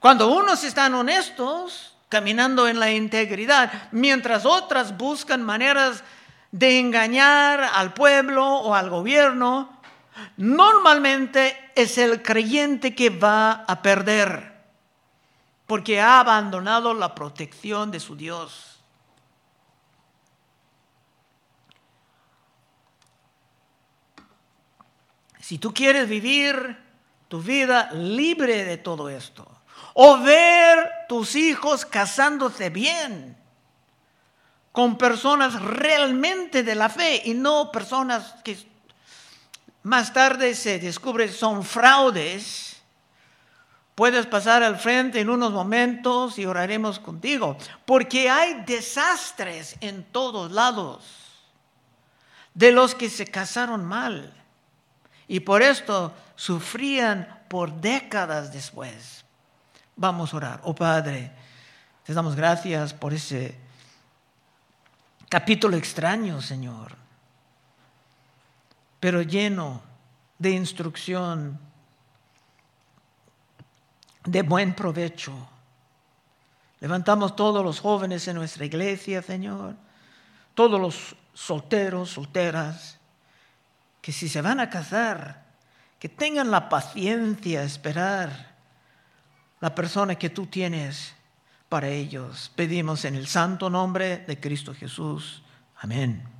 Cuando 0.00 0.28
unos 0.28 0.64
están 0.64 0.94
honestos, 0.94 1.96
caminando 2.08 2.68
en 2.68 2.78
la 2.78 2.90
integridad, 2.90 3.88
mientras 3.90 4.44
otras 4.44 4.96
buscan 4.96 5.42
maneras 5.42 6.04
de 6.52 6.78
engañar 6.78 7.62
al 7.62 7.94
pueblo 7.94 8.46
o 8.46 8.74
al 8.74 8.90
gobierno, 8.90 9.80
normalmente 10.36 11.63
es 11.74 11.98
el 11.98 12.22
creyente 12.22 12.94
que 12.94 13.10
va 13.10 13.64
a 13.66 13.82
perder, 13.82 14.54
porque 15.66 16.00
ha 16.00 16.20
abandonado 16.20 16.94
la 16.94 17.14
protección 17.14 17.90
de 17.90 18.00
su 18.00 18.16
Dios. 18.16 18.80
Si 25.40 25.58
tú 25.58 25.74
quieres 25.74 26.08
vivir 26.08 26.78
tu 27.28 27.42
vida 27.42 27.90
libre 27.92 28.64
de 28.64 28.78
todo 28.78 29.10
esto, 29.10 29.46
o 29.94 30.18
ver 30.18 30.90
tus 31.08 31.36
hijos 31.36 31.84
casándose 31.84 32.70
bien 32.70 33.36
con 34.72 34.98
personas 34.98 35.60
realmente 35.62 36.62
de 36.64 36.74
la 36.74 36.88
fe 36.88 37.22
y 37.24 37.34
no 37.34 37.70
personas 37.70 38.34
que 38.42 38.56
más 39.84 40.12
tarde 40.12 40.54
se 40.54 40.78
descubre 40.78 41.30
son 41.30 41.62
fraudes. 41.62 42.82
Puedes 43.94 44.26
pasar 44.26 44.62
al 44.62 44.78
frente 44.78 45.20
en 45.20 45.30
unos 45.30 45.52
momentos 45.52 46.38
y 46.38 46.46
oraremos 46.46 46.98
contigo, 46.98 47.56
porque 47.84 48.28
hay 48.28 48.64
desastres 48.64 49.76
en 49.80 50.02
todos 50.04 50.50
lados 50.50 51.04
de 52.54 52.72
los 52.72 52.94
que 52.94 53.08
se 53.08 53.26
casaron 53.26 53.84
mal 53.84 54.32
y 55.28 55.40
por 55.40 55.62
esto 55.62 56.14
sufrían 56.34 57.44
por 57.48 57.80
décadas 57.80 58.52
después. 58.52 59.24
Vamos 59.96 60.32
a 60.32 60.36
orar. 60.38 60.60
Oh 60.64 60.74
Padre, 60.74 61.30
te 62.04 62.14
damos 62.14 62.34
gracias 62.34 62.94
por 62.94 63.12
ese 63.12 63.56
capítulo 65.28 65.76
extraño, 65.76 66.40
Señor, 66.40 67.03
pero 69.04 69.20
lleno 69.20 69.82
de 70.38 70.52
instrucción, 70.52 71.60
de 74.24 74.40
buen 74.40 74.74
provecho. 74.74 75.46
Levantamos 76.80 77.36
todos 77.36 77.62
los 77.62 77.80
jóvenes 77.80 78.26
en 78.28 78.36
nuestra 78.36 78.64
iglesia, 78.64 79.20
Señor, 79.20 79.74
todos 80.54 80.80
los 80.80 81.16
solteros, 81.34 82.12
solteras, 82.12 82.98
que 84.00 84.10
si 84.10 84.26
se 84.26 84.40
van 84.40 84.58
a 84.58 84.70
casar, 84.70 85.44
que 85.98 86.08
tengan 86.08 86.50
la 86.50 86.70
paciencia 86.70 87.60
a 87.60 87.64
esperar 87.64 88.54
la 89.60 89.74
persona 89.74 90.14
que 90.14 90.30
tú 90.30 90.46
tienes 90.46 91.12
para 91.68 91.88
ellos. 91.88 92.50
Pedimos 92.56 93.04
en 93.04 93.16
el 93.16 93.26
santo 93.26 93.68
nombre 93.68 94.24
de 94.26 94.40
Cristo 94.40 94.72
Jesús. 94.72 95.42
Amén. 95.76 96.33